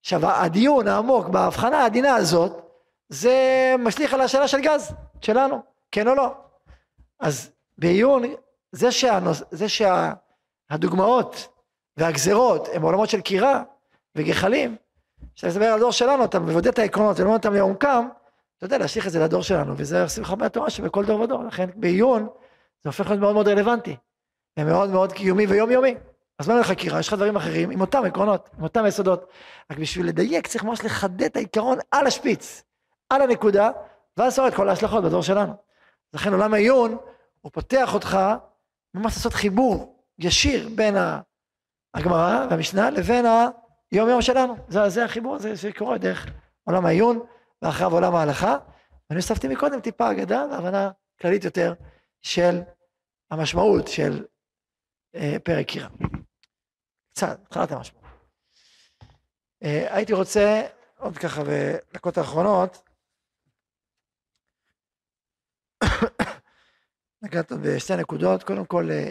עכשיו, 0.00 0.26
הדיון 0.26 0.88
העמוק 0.88 1.28
בהבחנה 1.28 1.78
העדינה 1.82 2.14
הזאת, 2.14 2.69
זה 3.10 3.74
משליך 3.78 4.14
על 4.14 4.20
השאלה 4.20 4.48
של 4.48 4.60
גז, 4.60 4.92
שלנו, 5.20 5.62
כן 5.92 6.08
או 6.08 6.14
לא. 6.14 6.34
אז 7.20 7.50
בעיון, 7.78 8.22
זה, 8.72 8.92
שהנוס, 8.92 9.42
זה 9.50 9.66
שהדוגמאות 9.68 11.48
והגזרות 11.96 12.68
הם 12.72 12.82
עולמות 12.82 13.10
של 13.10 13.20
קירה 13.20 13.62
וגחלים, 14.16 14.76
כשאתה 15.34 15.52
מדבר 15.52 15.66
על 15.66 15.74
הדור 15.74 15.92
שלנו, 15.92 16.24
אתה 16.24 16.38
מבודד 16.38 16.66
את 16.66 16.78
העקרונות 16.78 17.20
ולומד 17.20 17.36
אותם 17.36 17.54
לעומקם, 17.54 18.08
אתה 18.56 18.66
יודע, 18.66 18.78
להשליך 18.78 19.06
את 19.06 19.12
זה 19.12 19.18
לדור 19.18 19.42
שלנו, 19.42 19.74
וזה 19.76 20.08
שמחה 20.08 20.36
מהתורה 20.36 20.70
שבכל 20.70 21.04
דור 21.04 21.20
ודור, 21.20 21.44
לכן 21.44 21.70
בעיון 21.74 22.28
זה 22.82 22.88
הופך 22.88 23.06
להיות 23.06 23.20
מאוד 23.20 23.34
מאוד 23.34 23.48
רלוונטי, 23.48 23.96
ומאוד 24.58 24.90
מאוד 24.90 25.12
קיומי 25.12 25.46
ויומיומי. 25.46 25.94
אז 26.38 26.48
מה 26.48 26.60
לחקירה? 26.60 27.00
יש 27.00 27.08
לך 27.08 27.14
דברים 27.14 27.36
אחרים 27.36 27.70
עם 27.70 27.80
אותם 27.80 28.04
עקרונות, 28.04 28.50
עם 28.58 28.64
אותם 28.64 28.86
יסודות. 28.86 29.32
רק 29.70 29.78
בשביל 29.78 30.08
לדייק 30.08 30.46
צריך 30.46 30.64
ממש 30.64 30.84
לחדד 30.84 31.22
את 31.22 31.36
העיקרון 31.36 31.78
על 31.90 32.06
השפיץ, 32.06 32.62
על 33.10 33.22
הנקודה, 33.22 33.70
ואז 34.16 34.38
רואה 34.38 34.48
את 34.48 34.54
כל 34.54 34.68
ההשלכות 34.68 35.04
בדור 35.04 35.22
שלנו. 35.22 35.52
לכן 36.14 36.32
עולם 36.32 36.54
העיון, 36.54 36.98
הוא 37.40 37.52
פותח 37.52 37.94
אותך 37.94 38.18
ממש 38.94 39.16
לעשות 39.16 39.32
חיבור 39.32 40.04
ישיר 40.18 40.68
בין 40.74 40.94
הגמרא 41.94 42.46
והמשנה 42.50 42.90
לבין 42.90 43.26
היום 43.90 44.08
יום 44.08 44.22
שלנו. 44.22 44.56
זה, 44.68 44.88
זה 44.88 45.04
החיבור 45.04 45.34
הזה 45.34 45.56
שקורה 45.56 45.98
דרך 45.98 46.26
עולם 46.64 46.86
העיון. 46.86 47.26
ואחריו 47.62 47.92
עולם 47.92 48.14
ההלכה, 48.14 48.58
ואני 49.10 49.20
הוספתי 49.20 49.48
מקודם 49.48 49.80
טיפה 49.80 50.10
אגדה 50.10 50.46
והבנה 50.50 50.90
כללית 51.20 51.44
יותר 51.44 51.74
של 52.22 52.60
המשמעות 53.30 53.88
של 53.88 54.24
אה, 55.14 55.36
פרק 55.44 55.66
קירה. 55.66 55.88
קצת, 57.12 57.38
התחלת 57.42 57.72
המשמעות. 57.72 58.04
אה, 59.62 59.96
הייתי 59.96 60.12
רוצה 60.12 60.62
עוד 60.98 61.18
ככה 61.18 61.42
בדקות 61.44 62.18
האחרונות, 62.18 62.82
נגעת 67.22 67.52
בשתי 67.52 67.96
נקודות, 67.96 68.42
קודם 68.42 68.66
כל, 68.66 68.90
אה, 68.90 69.10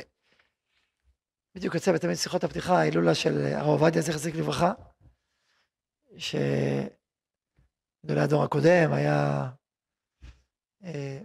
בדיוק 1.56 1.76
יוצא 1.76 1.92
בתמיד 1.92 2.16
שיחות 2.16 2.44
הפתיחה, 2.44 2.80
ההילולה 2.80 3.16
של 3.16 3.46
הרב 3.46 3.68
עובדיה, 3.68 4.02
זכר 4.02 4.18
צדיק 4.18 4.36
לברכה, 4.36 4.74
ש... 6.18 6.36
גדולי 8.06 8.22
הדור 8.22 8.44
הקודם, 8.44 8.94
היה... 8.94 9.50
אה, 10.84 11.20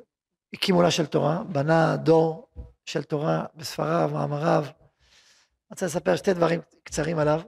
הקים 0.52 0.74
עולה 0.74 0.90
של 0.90 1.06
תורה, 1.06 1.44
בנה 1.44 1.96
דור 1.96 2.48
של 2.84 3.02
תורה 3.02 3.44
בספריו, 3.54 4.10
מאמריו. 4.12 4.64
אני 4.64 5.70
רוצה 5.70 5.86
לספר 5.86 6.16
שתי 6.16 6.34
דברים 6.34 6.60
קצרים 6.84 7.18
עליו. 7.18 7.40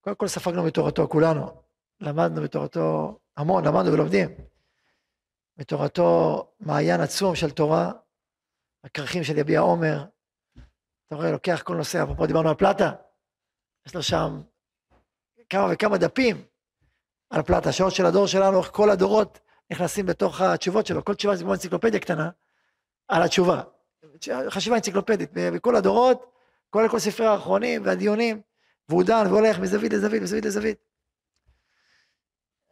קודם 0.00 0.16
כל 0.16 0.28
ספגנו 0.28 0.64
מתורתו, 0.64 1.08
כולנו. 1.08 1.62
למדנו 2.00 2.42
מתורתו 2.42 3.18
המון, 3.36 3.64
למדנו 3.64 3.92
ולומדים. 3.92 4.28
מתורתו 5.56 6.42
מעיין 6.60 7.00
עצום 7.00 7.34
של 7.34 7.50
תורה, 7.50 7.92
הכרכים 8.86 9.24
של 9.24 9.38
יביע 9.38 9.60
עומר. 9.60 10.04
אתה 11.06 11.14
רואה, 11.14 11.30
לוקח 11.30 11.62
כל 11.64 11.76
נושא, 11.76 12.02
אפרופו 12.02 12.26
דיברנו 12.26 12.48
על 12.48 12.54
פלטה, 12.54 12.92
יש 13.86 13.94
לו 13.94 14.02
שם 14.02 14.42
כמה 15.48 15.68
וכמה 15.72 15.98
דפים 15.98 16.44
על 17.30 17.42
פלטה, 17.42 17.68
השעות 17.68 17.92
של 17.92 18.06
הדור 18.06 18.26
שלנו, 18.26 18.58
איך 18.58 18.70
כל 18.72 18.90
הדורות 18.90 19.40
נכנסים 19.70 20.06
בתוך 20.06 20.40
התשובות 20.40 20.86
שלו, 20.86 21.04
כל 21.04 21.14
תשובה 21.14 21.36
זה 21.36 21.42
כמו 21.42 21.52
אנציקלופדיה 21.52 22.00
קטנה 22.00 22.30
על 23.08 23.22
התשובה. 23.22 23.62
חשיבה 24.48 24.76
אנציקלופדית, 24.76 25.30
בכל 25.34 25.76
הדורות, 25.76 26.32
כולל 26.70 26.88
כל 26.88 26.98
ספרי 26.98 27.26
האחרונים 27.26 27.84
והדיונים, 27.84 28.40
והוא 28.88 29.04
דן 29.04 29.24
והולך 29.26 29.58
מזווית 29.58 29.92
לזווית, 29.92 30.22
מזווית 30.22 30.44
לזווית. 30.44 30.78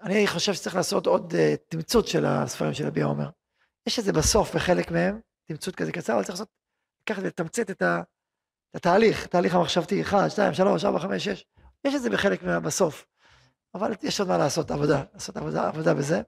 אני 0.03 0.27
חושב 0.27 0.55
שצריך 0.55 0.77
לעשות 0.77 1.07
עוד 1.07 1.33
uh, 1.33 1.37
תמצות 1.69 2.09
של 2.09 2.27
הספרים 2.27 2.75
של 2.75 2.87
אבי 2.87 3.03
עומר. 3.03 3.29
יש 3.87 3.99
את 3.99 4.05
זה 4.05 4.13
בסוף 4.13 4.55
בחלק 4.57 4.91
מהם, 4.91 5.21
תמצות 5.45 5.75
כזה 5.75 5.93
קצר, 5.93 6.15
אבל 6.15 6.23
צריך 6.23 6.31
לעשות, 6.31 6.49
לקחת 7.03 7.23
ולתמצת 7.23 7.71
את, 7.71 7.83
התהליך, 8.75 9.25
התהליך 9.25 9.55
המחשבתי, 9.55 10.03
1, 10.03 10.31
2, 10.31 10.55
3, 10.55 10.85
4, 10.85 10.99
5, 10.99 11.25
6, 11.25 11.45
יש 11.85 11.95
את 11.95 12.03
זה 12.03 12.11
בחלק 12.11 12.43
מה, 12.43 12.61
בסוף. 12.61 13.07
אבל 13.75 13.93
יש 14.03 14.21
עוד 14.21 14.29
מה 14.29 14.39
לעשות, 14.39 14.71
עבודה, 14.71 15.03
לעשות 15.15 15.37
עבודה, 15.37 15.69
עבודה 15.69 15.95
בזה. 15.95 16.23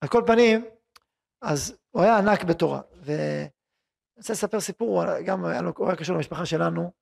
על 0.00 0.08
כל 0.08 0.22
פנים, 0.26 0.64
אז 1.42 1.76
הוא 1.90 2.02
היה 2.02 2.18
ענק 2.18 2.44
בתורה, 2.44 2.80
ואני 3.00 3.48
רוצה 4.16 4.32
לספר 4.32 4.60
סיפור, 4.60 5.20
גם 5.24 5.40
הוא 5.76 5.88
היה 5.88 5.96
קשור 5.96 6.16
למשפחה 6.16 6.46
שלנו, 6.46 6.92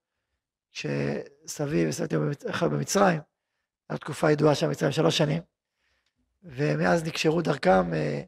שסבי 0.73 1.89
וסבתי 1.89 2.15
היו 2.15 2.71
במצרים, 2.71 3.21
הייתה 3.89 4.05
תקופה 4.05 4.31
ידועה 4.31 4.55
שם 4.55 4.67
במצרים, 4.67 4.93
שלוש 4.93 5.19
שנים, 5.19 5.43
ומאז 6.43 7.05
נקשרו 7.05 7.43
דרכם, 7.43 7.95
אה, 7.95 8.23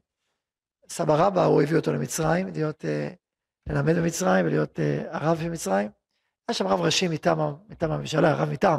סבא 0.88 1.14
רבא, 1.14 1.44
הוא 1.44 1.62
הביא 1.62 1.76
אותו 1.76 1.92
למצרים, 1.92 2.48
להיות, 2.52 2.84
אה, 2.84 3.08
ללמד 3.68 3.96
במצרים 3.96 4.46
ולהיות 4.46 4.80
אה, 4.80 5.02
הרב 5.10 5.38
במצרים. 5.44 5.90
היה 6.48 6.54
שם 6.54 6.66
רב 6.66 6.80
ראשי 6.80 7.08
מטעם, 7.08 7.38
מטעם 7.68 7.92
הממשלה, 7.92 8.34
רב 8.34 8.50
מטעם. 8.50 8.78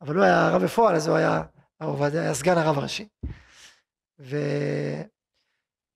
אבל 0.00 0.16
הוא 0.16 0.24
היה 0.24 0.46
הרב 0.46 0.62
בפועל, 0.62 0.96
אז 0.96 1.08
הוא 1.08 1.16
היה, 1.16 1.42
הרב 1.80 2.02
היה 2.02 2.34
סגן 2.34 2.58
הרב 2.58 2.78
הראשי. 2.78 3.08
ו... 4.20 4.36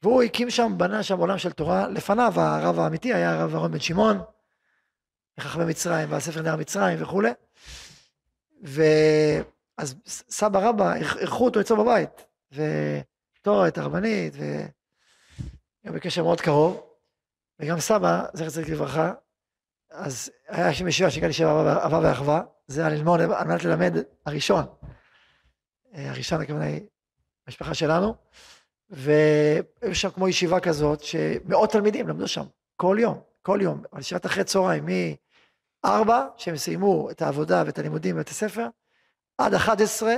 והוא 0.03 0.23
הקים 0.23 0.51
שם, 0.51 0.73
בנה 0.77 1.03
שם 1.03 1.19
עולם 1.19 1.39
של 1.39 1.53
תורה. 1.53 1.89
לפניו 1.89 2.33
הרב 2.37 2.79
האמיתי 2.79 3.15
היה 3.15 3.33
הרב 3.33 3.55
אהרון 3.55 3.73
בן 3.73 3.81
שמעון, 3.81 4.19
חכמי 5.41 5.65
מצרים, 5.65 6.13
והספר 6.13 6.43
נהר 6.43 6.57
מצרים 6.57 7.03
וכולי. 7.03 7.31
ואז 8.63 9.95
סבא 10.07 10.69
רבא, 10.69 10.95
אירחו 10.95 11.45
אותו 11.45 11.61
אצלו 11.61 11.85
בבית. 11.85 12.27
ותורת 12.53 13.79
הרבנית, 13.79 14.35
וגם 15.85 15.95
בקשר 15.95 16.23
מאוד 16.23 16.41
קרוב, 16.41 16.83
וגם 17.61 17.81
סבא, 17.81 18.25
זכר 18.33 18.51
צדיק 18.51 18.69
לברכה, 18.69 19.13
אז 19.91 20.31
היה 20.49 20.75
שם 20.75 20.89
ישיבה 20.89 21.11
שנקרא 21.11 21.29
ישיבה 21.29 21.83
אהבה 21.83 22.01
ואחווה, 22.03 22.43
זה 22.67 22.81
היה 22.81 22.91
ללמוד 22.91 23.21
על 23.21 23.47
מנת 23.47 23.65
ללמד 23.65 23.95
הראשון. 24.27 24.65
אה, 25.95 26.11
הראשון 26.11 26.41
הכוונה 26.41 26.65
היא 26.65 26.81
המשפחה 27.47 27.75
שלנו, 27.75 28.15
והיו 28.91 29.95
שם 29.95 30.11
כמו 30.11 30.29
ישיבה 30.29 30.61
כזאת, 30.61 31.05
שמאות 31.05 31.71
תלמידים 31.71 32.09
למדו 32.09 32.29
שם, 32.29 32.45
כל 32.77 32.97
יום, 33.01 33.21
כל 33.43 33.59
יום, 33.63 33.83
על 33.93 34.01
ישיבת 34.01 34.27
אחרי 34.27 34.45
צהריים, 34.45 34.87
מארבע, 35.85 36.27
שהם 36.37 36.57
סיימו 36.57 37.11
את 37.11 37.23
העבודה 37.23 37.63
ואת 37.67 37.79
הלימודים 37.79 38.15
בבית 38.15 38.29
הספר, 38.29 38.67
עד 39.39 39.55
11, 39.55 40.15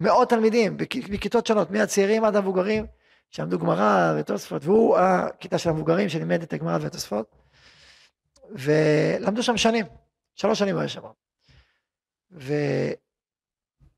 מאות 0.00 0.28
תלמידים 0.28 0.76
בכיתות 1.10 1.46
שונות, 1.46 1.70
מהצעירים 1.70 2.24
עד 2.24 2.36
המבוגרים, 2.36 2.86
שלמדו 3.34 3.58
גמרא 3.58 4.14
ותוספות, 4.18 4.64
והוא 4.64 4.98
הכיתה 4.98 5.58
של 5.58 5.70
המבוגרים 5.70 6.08
שלימד 6.08 6.42
את 6.42 6.52
הגמרא 6.52 6.78
והתוספות, 6.80 7.36
ולמדו 8.50 9.42
שם 9.42 9.56
שנים, 9.56 9.86
שלוש 10.34 10.58
שנים 10.58 10.78
היה 10.78 10.88
שם. 10.88 11.02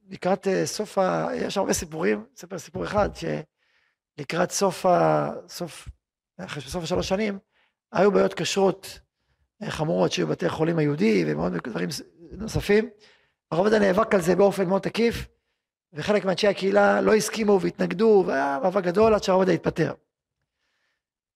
ולקראת 0.02 0.48
אה, 0.48 0.66
סוף 0.66 0.98
ה... 0.98 1.28
יש 1.34 1.56
הרבה 1.56 1.72
סיפורים, 1.72 2.24
אספר 2.36 2.58
סיפור 2.58 2.84
אחד, 2.84 3.08
שלקראת 4.16 4.50
סוף 4.50 4.86
ה... 4.86 5.30
סוף... 5.48 5.88
אחרי 6.36 6.62
סוף 6.62 6.82
השלוש 6.82 7.08
שנים, 7.08 7.38
היו 7.92 8.12
בעיות 8.12 8.34
כשרות 8.34 9.00
אה, 9.62 9.70
חמורות 9.70 10.12
שהיו 10.12 10.26
בבתי 10.26 10.46
החולים 10.46 10.78
היהודי 10.78 11.24
ומאוד 11.26 11.52
דברים 11.68 11.88
נוספים. 12.32 12.90
הרב 13.50 13.60
עובדיה 13.60 13.78
נאבק 13.78 14.14
על 14.14 14.20
זה 14.20 14.36
באופן 14.36 14.68
מאוד 14.68 14.82
תקיף, 14.82 15.26
וחלק 15.92 16.24
מאנשי 16.24 16.48
הקהילה 16.48 17.00
לא 17.00 17.14
הסכימו 17.14 17.60
והתנגדו, 17.60 18.24
והיה 18.26 18.58
מאבק 18.62 18.84
גדול 18.84 19.14
עד 19.14 19.22
שהרב 19.22 19.36
עובדיה 19.38 19.54
התפטר. 19.54 19.94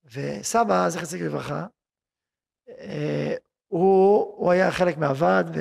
וסבא, 0.05 0.89
זכר 0.89 1.05
צדיק 1.05 1.23
לברכה, 1.23 1.67
אה, 2.69 3.35
הוא, 3.69 4.35
הוא 4.37 4.51
היה 4.51 4.71
חלק 4.71 4.99
מהוועד, 4.99 5.51
ו... 5.55 5.61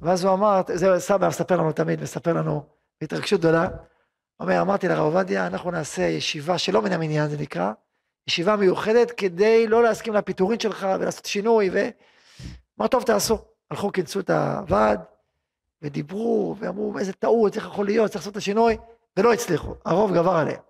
ואז 0.00 0.24
הוא 0.24 0.34
אמר, 0.34 0.60
זה 0.74 1.00
סבא 1.00 1.28
מספר 1.28 1.56
לנו 1.56 1.72
תמיד, 1.72 2.02
מספר 2.02 2.32
לנו 2.32 2.66
בהתרגשות 3.00 3.40
גדולה, 3.40 3.64
הוא 3.64 3.74
אומר, 4.40 4.60
אמרתי 4.60 4.88
לרב 4.88 5.14
עובדיה, 5.14 5.46
אנחנו 5.46 5.70
נעשה 5.70 6.02
ישיבה 6.02 6.58
שלא 6.58 6.82
מן 6.82 6.92
המניין 6.92 7.28
זה 7.28 7.36
נקרא, 7.36 7.72
ישיבה 8.28 8.56
מיוחדת 8.56 9.10
כדי 9.10 9.66
לא 9.66 9.82
להסכים 9.82 10.14
לפיטורין 10.14 10.60
שלך 10.60 10.86
ולעשות 11.00 11.26
שינוי, 11.26 11.70
ו... 11.72 11.88
אמר, 12.80 12.88
טוב, 12.88 13.02
תעשו. 13.02 13.38
הלכו, 13.70 13.92
כינסו 13.92 14.20
את 14.20 14.30
הוועד, 14.30 15.00
ודיברו, 15.82 16.56
ואמרו, 16.58 16.98
איזה 16.98 17.12
טעות, 17.12 17.56
איך 17.56 17.66
יכול 17.66 17.86
להיות, 17.86 18.10
צריך 18.10 18.20
לעשות 18.20 18.32
את 18.32 18.36
השינוי, 18.36 18.76
ולא 19.16 19.32
הצליחו, 19.32 19.74
הרוב 19.84 20.14
גבר 20.14 20.32
עליהם. 20.32 20.60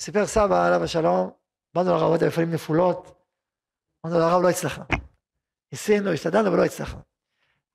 סיפר 0.00 0.26
סבא, 0.26 0.66
עליו 0.66 0.84
השלום, 0.84 1.30
באנו 1.74 1.90
לרב 1.90 2.02
עובדיה 2.02 2.28
בפנים 2.28 2.50
נפולות, 2.50 3.14
אמרנו 4.06 4.20
לרב, 4.20 4.42
לא 4.42 4.48
הצלחנו. 4.48 4.84
ניסינו, 5.72 6.12
השתדלנו 6.12 6.52
ולא 6.52 6.64
הצלחנו. 6.64 7.00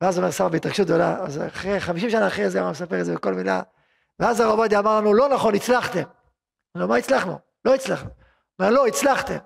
ואז 0.02 0.18
אומר 0.18 0.32
סבא 0.32 0.48
בהתרגשות 0.48 0.88
גדולה, 0.88 1.18
אז 1.20 1.42
אחרי, 1.42 1.80
חמישים 1.80 2.10
שנה 2.10 2.28
אחרי 2.28 2.50
זה, 2.50 2.62
הוא 2.62 2.72
מספר 2.72 3.00
את 3.00 3.06
זה 3.06 3.16
בכל 3.16 3.34
מילה, 3.34 3.62
ואז 4.20 4.40
הרב 4.40 4.60
עובדיה 4.60 4.80
אמר 4.80 4.98
לנו, 4.98 5.14
לא 5.14 5.30
נכון, 5.30 5.56
הצלחתם. 5.56 6.04
אמרנו, 6.76 6.90
מה 6.90 6.98
הצלחנו? 6.98 7.40
לא 7.66 7.76
הצלחנו. 7.76 8.10
אומר, 8.60 8.72
לא, 8.72 8.88
הצלחתם. 8.88 9.38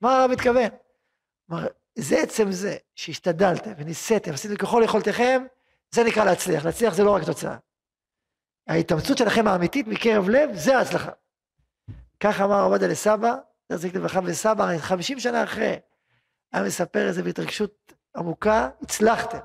מה 0.00 0.16
הרב 0.16 0.30
מתכוון? 0.30 0.68
אמר, 1.50 1.66
זה 1.94 2.18
עצם 2.18 2.52
זה 2.52 2.76
שהשתדלתם 2.94 3.72
וניסיתם, 3.76 4.32
עשיתם 4.32 4.56
ככל 4.56 4.82
יכולתכם, 4.84 5.44
זה 5.94 6.04
נקרא 6.04 6.24
להצליח. 6.24 6.64
להצליח 6.64 6.94
זה 6.94 7.04
לא 7.04 7.14
רק 7.14 7.22
תוצאה. 7.24 7.56
ההתאמצות 8.68 9.18
שלכם 9.18 9.48
האמיתית 9.48 9.86
מקרב 9.86 10.28
לב, 10.28 10.50
זה 10.54 10.78
ההצלחה. 10.78 11.12
כך 12.20 12.40
אמר 12.40 12.62
עובדיה 12.62 12.88
לסבא, 12.88 13.34
תחזיק 13.66 13.94
לברכה 13.94 14.20
וסבא, 14.24 14.78
חמישים 14.78 15.20
שנה 15.20 15.44
אחרי, 15.44 15.78
היה 16.52 16.64
מספר 16.64 17.08
איזה 17.08 17.22
בהתרגשות 17.22 17.92
עמוקה, 18.16 18.70
הצלחתם. 18.82 19.38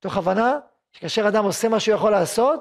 תוך 0.00 0.16
הבנה 0.16 0.58
שכאשר 0.92 1.28
אדם 1.28 1.44
עושה 1.44 1.68
מה 1.68 1.80
שהוא 1.80 1.94
יכול 1.94 2.10
לעשות, 2.10 2.60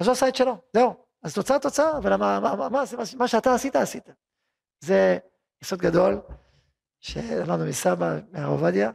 אז 0.00 0.06
הוא 0.06 0.12
עשה 0.12 0.28
את 0.28 0.36
שלו, 0.36 0.56
זהו. 0.72 1.06
אז 1.22 1.34
תוצאה 1.34 1.58
תוצאה, 1.58 1.98
אבל 1.98 2.16
מה, 2.16 2.40
מה, 2.40 2.56
מה, 2.56 2.68
מה, 2.68 2.82
מה 3.18 3.28
שאתה 3.28 3.54
עשית, 3.54 3.76
עשית. 3.76 4.08
זה 4.80 5.18
יסוד 5.62 5.78
גדול 5.78 6.20
שלמדנו 7.00 7.66
מסבא, 7.66 8.18
מהרב 8.32 8.50
עובדיה. 8.50 8.90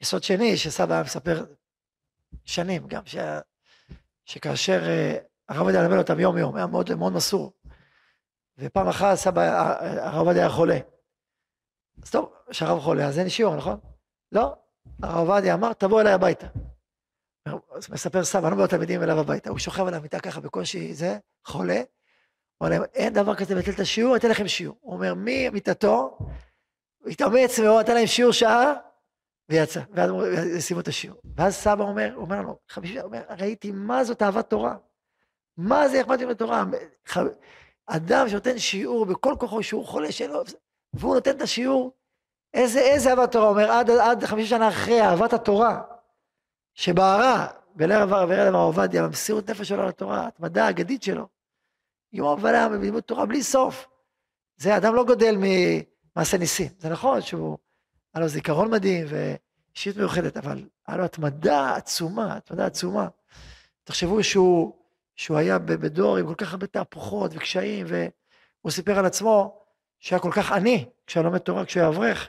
יסוד 0.00 0.22
שני, 0.22 0.56
שסבא 0.56 0.94
היה 0.94 1.02
מספר 1.02 1.44
שנים 2.44 2.86
גם, 2.86 3.02
ש... 3.06 3.16
שכאשר 4.24 4.82
uh, 4.82 5.22
הרב 5.48 5.60
עובדיה 5.60 5.82
לימד 5.82 5.98
אותם 5.98 6.20
יום 6.20 6.38
יום, 6.38 6.56
היה 6.56 6.66
מאוד, 6.66 6.94
מאוד 6.94 7.12
מסור. 7.12 7.52
ופעם 8.58 8.88
אחת 8.88 9.14
סבא, 9.14 9.42
הרב 9.80 10.18
עובדיה 10.18 10.42
היה 10.42 10.50
חולה. 10.50 10.78
אז 12.02 12.10
טוב, 12.10 12.32
כשהרב 12.50 12.80
חולה, 12.80 13.06
אז 13.06 13.18
אין 13.18 13.28
שיעור, 13.28 13.56
נכון? 13.56 13.80
לא, 14.32 14.56
הרב 15.02 15.28
עובדיה 15.28 15.54
אמר, 15.54 15.72
תבוא 15.72 16.00
אליי 16.00 16.12
הביתה. 16.12 16.46
מספר 17.90 18.24
סבא, 18.24 18.40
אני 18.40 18.50
לא 18.50 18.54
אומר 18.54 18.64
לתלמידים 18.64 19.02
אליו 19.02 19.20
הביתה, 19.20 19.50
הוא 19.50 19.58
שוכב 19.58 19.86
על 19.86 19.94
המיטה 19.94 20.20
ככה 20.20 20.40
בקושי 20.40 20.94
זה, 20.94 21.18
חולה, 21.44 21.76
הוא 21.76 21.84
אומר 22.60 22.70
להם, 22.70 22.82
אין 22.94 23.12
דבר 23.12 23.34
כזה 23.34 23.54
לבטל 23.54 23.70
את 23.70 23.80
השיעור, 23.80 24.16
אתן 24.16 24.30
לכם 24.30 24.48
שיעור. 24.48 24.76
הוא 24.80 24.94
אומר, 24.94 25.14
ממיטתו, 25.16 26.18
הוא 26.98 27.10
התאמץ 27.10 27.58
מאוד, 27.58 27.84
נתן 27.84 27.94
להם 27.94 28.06
שיעור 28.06 28.32
שעה, 28.32 28.72
ויצא, 29.48 29.80
ואז 29.92 30.10
סיימו 30.58 30.80
את 30.80 30.88
השיעור. 30.88 31.20
ואז 31.36 31.54
סבא 31.54 31.84
אומר, 31.84 32.12
הוא 32.14 32.22
אומר 32.22 32.36
לנו, 32.40 32.58
חמישי, 32.68 33.00
אומר, 33.00 33.22
ראיתי 33.38 33.70
מה 33.70 34.04
זאת 34.04 34.22
אהבת 34.22 34.50
תורה. 34.50 34.76
מה 35.56 35.88
זה 35.88 36.00
אכפת 36.00 36.18
לי 36.18 36.26
בתורה? 36.26 36.64
אדם 37.86 38.28
שנותן 38.28 38.58
שיעור 38.58 39.06
בכל 39.06 39.34
כוחו, 39.38 39.62
שיעור 39.62 39.86
חולה 39.86 40.12
שלו, 40.12 40.42
והוא 40.92 41.14
נותן 41.14 41.36
את 41.36 41.42
השיעור, 41.42 41.92
איזה, 42.54 42.80
איזה 42.80 43.10
אהבת 43.10 43.32
תורה? 43.32 43.48
אומר, 43.48 43.70
עד, 43.70 43.90
עד 43.90 44.24
חמישה 44.24 44.56
שנה 44.56 44.68
אחרי 44.68 45.02
אהבת 45.02 45.32
התורה, 45.32 45.82
שבערה 46.74 47.46
בלב 47.74 48.12
הרב 48.12 48.54
עובדיה, 48.54 49.02
במסירות 49.02 49.50
נפש 49.50 49.68
שלו 49.68 49.86
לתורה, 49.86 50.26
התמדה 50.26 50.66
האגדית 50.66 51.02
שלו, 51.02 51.28
יום 52.12 52.38
ולילה 52.42 52.68
בלימוד 52.68 53.02
תורה 53.02 53.26
בלי 53.26 53.42
סוף. 53.42 53.86
זה 54.56 54.76
אדם 54.76 54.94
לא 54.94 55.04
גודל 55.04 55.36
ממעשה 55.36 56.38
ניסים. 56.38 56.68
זה 56.78 56.88
נכון 56.88 57.20
שהוא, 57.20 57.58
היה 58.18 58.22
לו 58.22 58.28
זיכרון 58.28 58.70
מדהים 58.70 59.06
ואישית 59.08 59.96
מיוחדת, 59.96 60.36
אבל 60.36 60.64
היה 60.86 60.96
לו 60.96 61.04
התמדה 61.04 61.76
עצומה, 61.76 62.36
התמדה 62.36 62.66
עצומה. 62.66 63.08
תחשבו 63.84 64.24
שהוא, 64.24 64.72
שהוא 65.16 65.36
היה 65.36 65.58
בדור 65.58 66.16
עם 66.16 66.26
כל 66.26 66.34
כך 66.34 66.52
הרבה 66.52 66.66
תהפוכות 66.66 67.30
וקשיים, 67.34 67.86
והוא 67.88 68.70
סיפר 68.70 68.98
על 68.98 69.06
עצמו 69.06 69.60
שהיה 69.98 70.20
כל 70.20 70.30
כך 70.32 70.52
עני 70.52 70.88
כשהוא 71.06 71.24
לומד 71.24 71.38
תורה, 71.38 71.64
כשהוא 71.64 71.80
היה 71.80 71.88
אברך. 71.88 72.28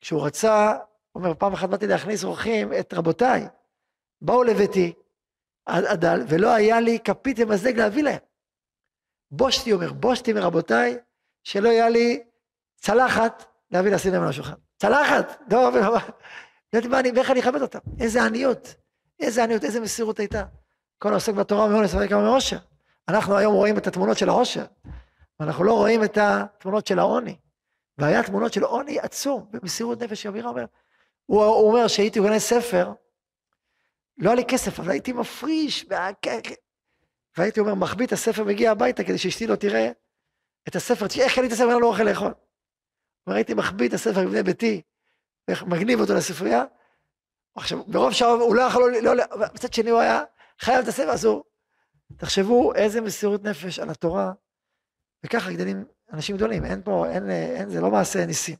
כשהוא 0.00 0.26
רצה, 0.26 0.72
הוא 1.12 1.22
אומר, 1.22 1.34
פעם 1.34 1.52
אחת 1.52 1.68
באתי 1.68 1.86
להכניס 1.86 2.24
אורחים 2.24 2.72
את 2.80 2.94
רבותיי. 2.94 3.46
באו 4.20 4.44
לביתי, 4.44 4.92
הדל, 5.66 6.24
ולא 6.28 6.54
היה 6.54 6.80
לי 6.80 6.98
כפית 7.04 7.36
ומזלג 7.40 7.78
להביא 7.78 8.02
להם. 8.02 8.20
בושתי, 9.30 9.72
אומר, 9.72 9.92
בושתי 9.92 10.32
מרבותיי, 10.32 10.98
שלא 11.44 11.68
היה 11.68 11.88
לי 11.88 12.22
צלחת 12.76 13.44
להביא 13.70 13.92
לשים 13.92 14.12
להם 14.12 14.22
על 14.22 14.28
השולחן. 14.28 14.67
צלחת! 14.78 15.42
לא, 15.52 15.70
ידעתי 16.72 16.88
מה 16.88 17.00
אני, 17.00 17.10
ואיך 17.16 17.30
אני 17.30 17.40
אכבד 17.40 17.62
אותם. 17.62 17.78
איזה 18.00 18.22
עניות, 18.22 18.74
איזה 19.20 19.44
עניות, 19.44 19.64
איזה 19.64 19.80
מסירות 19.80 20.18
הייתה. 20.18 20.44
כל 20.98 21.10
העוסק 21.10 21.34
בתורה 21.34 21.68
מאונס 21.68 21.94
וכמה 21.94 22.22
מעושר. 22.22 22.58
אנחנו 23.08 23.36
היום 23.36 23.54
רואים 23.54 23.78
את 23.78 23.86
התמונות 23.86 24.18
של 24.18 24.28
העושר, 24.28 24.64
ואנחנו 25.40 25.64
לא 25.64 25.72
רואים 25.72 26.04
את 26.04 26.18
התמונות 26.20 26.86
של 26.86 26.98
העוני. 26.98 27.36
והיה 27.98 28.22
תמונות 28.22 28.52
של 28.52 28.62
עוני 28.62 28.98
עצום, 28.98 29.46
במסירות 29.50 30.02
נפש, 30.02 30.26
אבירה 30.26 30.50
אומר, 30.50 30.64
הוא, 31.26 31.44
הוא 31.44 31.68
אומר 31.68 31.88
שהייתי 31.88 32.20
קונה 32.20 32.38
ספר, 32.38 32.92
לא 34.18 34.30
היה 34.30 34.36
לי 34.36 34.44
כסף, 34.44 34.80
אבל 34.80 34.90
הייתי 34.90 35.12
מפריש, 35.12 35.86
והייתי 37.36 37.60
אומר, 37.60 37.74
מחביא 37.74 38.06
את 38.06 38.12
הספר, 38.12 38.44
מגיע 38.44 38.70
הביתה 38.70 39.04
כדי 39.04 39.18
שאשתי 39.18 39.46
לא 39.46 39.56
תראה 39.56 39.90
את 40.68 40.76
הספר, 40.76 41.06
איך 41.20 41.34
קניתי 41.34 41.48
את 41.48 41.52
הספר, 41.52 41.70
אין 41.70 41.78
לו 41.78 41.88
אוכל 41.88 42.02
לאכול. 42.02 42.34
הייתי 43.34 43.54
מחביא 43.54 43.88
את 43.88 43.92
הספר 43.92 44.22
מבני 44.26 44.42
ביתי, 44.42 44.82
מגניב 45.66 46.00
אותו 46.00 46.14
לספרייה, 46.14 46.64
עכשיו, 47.54 47.84
ברוב 47.84 48.12
שעה 48.12 48.28
הוא 48.28 48.54
לא 48.54 48.62
יכול, 48.62 48.94
לא, 49.02 49.16
לא, 49.16 49.24
מצד 49.54 49.72
שני 49.72 49.90
הוא 49.90 50.00
היה 50.00 50.22
חייב 50.60 50.82
את 50.82 50.88
הספר, 50.88 51.10
אז 51.10 51.24
הוא, 51.24 51.42
תחשבו 52.16 52.74
איזה 52.74 53.00
מסירות 53.00 53.44
נפש 53.44 53.78
על 53.78 53.90
התורה, 53.90 54.32
וככה 55.24 55.52
גדלים 55.52 55.84
אנשים 56.12 56.36
גדולים, 56.36 56.64
אין 56.64 56.82
פה, 56.82 57.06
אין, 57.10 57.30
אין, 57.30 57.70
זה 57.70 57.80
לא 57.80 57.90
מעשה 57.90 58.26
ניסים. 58.26 58.56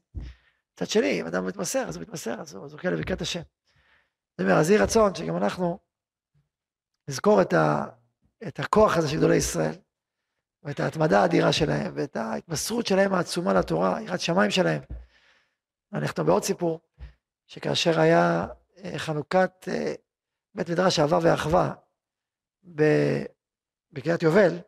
מצד 0.75 0.87
שני, 0.87 1.21
אם 1.21 1.27
אדם 1.27 1.47
מתמסר, 1.47 1.89
אז 1.89 1.97
הוא 1.97 2.03
מתמסר, 2.03 2.41
אז 2.41 2.55
הוא 2.55 2.69
זוכה 2.69 2.91
לברכת 2.91 3.21
השם. 3.21 3.41
זאת 4.31 4.41
אומרת, 4.41 4.57
אז 4.57 4.71
יהי 4.71 4.79
רצון 4.79 5.15
שגם 5.15 5.37
אנחנו 5.37 5.79
נזכור 7.09 7.43
את, 7.43 7.53
ה, 7.53 7.85
את 8.49 8.61
הכוח 8.61 8.97
הזה 8.97 9.09
של 9.09 9.17
גדולי 9.17 9.37
ישראל, 9.37 9.75
ואת 10.63 10.81
ההתמדה 10.81 11.23
האדירה 11.23 11.53
שלהם, 11.53 11.93
ואת 11.95 12.17
ההתמסרות 12.17 12.87
שלהם 12.87 13.15
העצומה 13.15 13.53
לתורה, 13.53 14.03
יראת 14.03 14.21
שמיים 14.21 14.51
שלהם. 14.51 14.83
אני 15.93 16.05
נכתוב 16.05 16.27
בעוד 16.27 16.45
סיפור, 16.45 16.81
שכאשר 17.47 18.01
היה 18.01 18.47
אה, 18.85 18.99
חנוכת 18.99 19.69
אה, 19.69 19.95
בית 20.55 20.71
מדרש 20.71 20.99
אהבה 20.99 21.19
ואחווה 21.23 21.75
בקריית 23.93 24.23
יובל, 24.23 24.59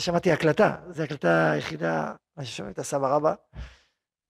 שמעתי 0.00 0.32
הקלטה, 0.32 0.76
זו 0.90 1.02
הקלטה 1.02 1.50
היחידה, 1.50 2.14
מה 2.36 2.44
ששומעים 2.44 2.72
את 2.72 2.78
הסבא 2.78 3.14
רבא, 3.14 3.34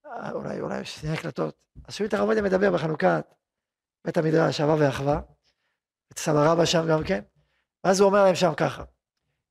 אה, 0.07 0.33
אולי, 0.33 0.61
אולי 0.61 0.85
שני 0.85 1.11
הקלטות. 1.11 1.57
אז 1.85 1.95
שומעים 1.95 2.09
את 2.09 2.15
הרב 2.15 2.23
עובדיה 2.23 2.43
מדבר 2.43 2.73
בחנוכת 2.73 3.35
בית 4.05 4.17
המדרש, 4.17 4.61
אהבה 4.61 4.77
ואחווה, 4.79 5.21
את 6.13 6.19
סבא 6.19 6.53
רבא 6.53 6.65
שם 6.65 6.87
גם 6.91 7.05
כן, 7.05 7.21
ואז 7.85 8.01
הוא 8.01 8.07
אומר 8.09 8.25
להם 8.25 8.35
שם 8.35 8.53
ככה, 8.57 8.85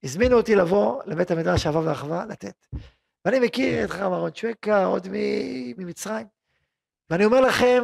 הזמינו 0.04 0.38
אותי 0.38 0.56
לבוא 0.56 1.02
לבית 1.06 1.32
המדרש 1.32 1.68
אהבה 1.68 1.82
ואחווה 1.86 2.26
לתת. 2.26 2.66
ואני 3.26 3.40
מכיר 3.40 3.84
את 3.84 3.90
חכם 3.90 4.04
אהרון 4.04 4.32
צ'ווקה 4.32 4.86
עוד 4.86 5.08
ממצרים, 5.78 6.28
ואני 7.10 7.26
אומר 7.26 7.42
לכם, 7.42 7.84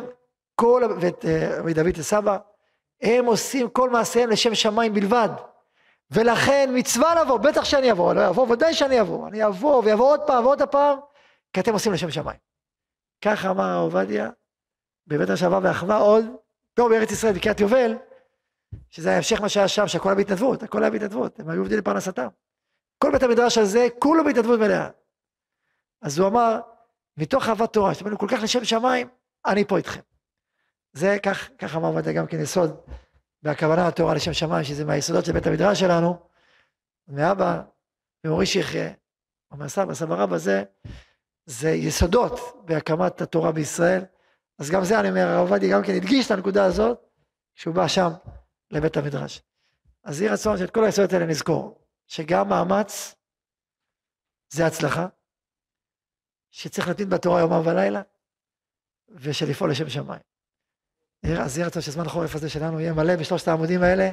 כל, 0.56 0.84
ואת 1.02 1.26
רבי 1.58 1.74
דוד 1.74 1.98
הסבא, 2.00 2.38
הם 3.02 3.26
עושים 3.26 3.70
כל 3.70 3.90
מעשיהם 3.90 4.30
לשם 4.30 4.56
שמיים 4.56 4.94
בלבד. 4.94 5.30
ולכן 6.12 6.70
מצווה 6.74 7.22
לבוא, 7.22 7.38
בטח 7.38 7.64
שאני 7.64 7.92
אבוא, 7.92 8.14
לא 8.14 8.30
אבוא, 8.30 8.48
ודאי 8.50 8.74
שאני 8.74 9.02
אבוא, 9.02 9.28
אני 9.28 9.48
אבוא 9.48 9.84
ויבוא 9.86 10.12
עוד 10.12 10.20
פעם 10.28 10.46
ועוד 10.46 10.62
פעם, 10.62 11.00
כי 11.54 11.60
אתם 11.60 11.74
עושים 11.74 11.94
לשם 11.94 12.12
שמיים. 12.12 12.40
ככה 13.22 13.50
אמר 13.50 13.80
עובדיה, 13.80 14.30
בבית 15.08 15.30
השעבה 15.30 15.60
ואחווה 15.64 15.98
עוד, 15.98 16.26
פה 16.74 16.90
בארץ 16.90 17.12
ישראל, 17.12 17.34
בקריית 17.34 17.60
יובל, 17.60 17.96
שזה 18.90 19.10
היה 19.10 19.18
המשך 19.18 19.42
מה 19.42 19.50
שהיה 19.50 19.68
שם, 19.68 19.88
שהכל 19.88 20.10
היה 20.10 20.16
בהתנדבות, 20.16 20.64
הכל 20.64 20.84
היה 20.84 20.92
בהתנדבות, 20.92 21.40
הם 21.40 21.50
היו 21.50 21.60
עובדים 21.60 21.78
לפרנסתם. 21.78 22.28
כל 22.98 23.12
בית 23.12 23.24
המדרש 23.24 23.58
הזה, 23.58 23.88
כולו 24.00 24.24
בהתנדבות 24.24 24.60
מלאה. 24.60 24.90
אז 26.02 26.20
הוא 26.20 26.28
אמר, 26.28 26.60
מתוך 27.18 27.50
אהבת 27.50 27.74
תורה, 27.74 27.94
שאתם 27.94 28.16
כל 28.16 28.28
כך 28.30 28.44
לשם 28.44 28.66
שמיים, 28.66 29.08
אני 29.46 29.66
פה 29.66 29.78
איתכם. 29.78 30.02
זה 30.94 31.18
כך, 31.24 31.50
כך 31.58 31.76
אמר 31.76 31.88
עובדיה 31.88 32.14
גם 32.14 32.28
כן 32.28 32.40
יסוד 32.40 32.76
והכוונה 33.44 33.88
התורה 33.88 34.14
לשם 34.14 34.34
שמיים, 34.34 34.64
שזה 34.64 34.86
מהיסודות 34.86 35.26
של 35.26 35.32
בית 35.32 35.48
המדרש 35.48 35.80
שלנו, 35.80 36.20
מאבא 37.08 37.62
ומורי 38.24 38.46
שיחיה, 38.46 38.92
אומר 39.52 39.70
סבא, 39.70 39.94
סבא 39.94 40.16
רבא 40.16 40.38
זה, 40.38 40.64
זה 41.46 41.70
יסודות 41.70 42.40
בהקמת 42.66 43.22
התורה 43.22 43.52
בישראל, 43.52 44.04
אז 44.60 44.70
גם 44.70 44.84
זה 44.84 45.00
אני 45.00 45.10
אומר, 45.10 45.28
הרב 45.28 45.40
עובדיה 45.40 45.78
גם 45.78 45.84
כן 45.84 45.96
הדגיש 45.96 46.26
את 46.26 46.32
הנקודה 46.32 46.66
הזאת, 46.66 47.00
כשהוא 47.56 47.76
בא 47.76 47.88
שם 47.88 48.10
לבית 48.72 48.98
המדרש. 48.98 49.42
אז 50.04 50.22
יהי 50.22 50.30
רצון 50.30 50.58
שאת 50.58 50.72
כל 50.72 50.84
היסודות 50.84 51.14
האלה 51.14 51.26
נזכור, 51.26 51.80
שגם 52.08 52.50
מאמץ 52.50 53.16
זה 54.50 54.66
הצלחה, 54.66 55.08
שצריך 56.52 56.88
להתמיד 56.88 57.10
בתורה 57.10 57.40
יומם 57.40 57.62
ולילה, 57.68 58.02
ושלפעול 59.10 59.72
לשם 59.72 59.90
שמיים. 59.90 60.22
אז 61.24 61.58
יהיה 61.58 61.68
רצון 61.68 61.82
שזמן 61.82 62.06
החורף 62.06 62.36
הזה 62.36 62.50
שלנו 62.50 62.80
יהיה 62.80 62.94
מלא 62.94 63.16
בשלושת 63.16 63.48
העמודים 63.48 63.84
האלה, 63.84 64.12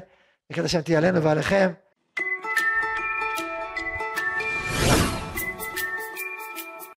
וכדי 0.51 0.69
שהם 0.69 0.83
תהיה 0.83 0.99
עלינו 0.99 1.23
ועליכם. 1.23 1.73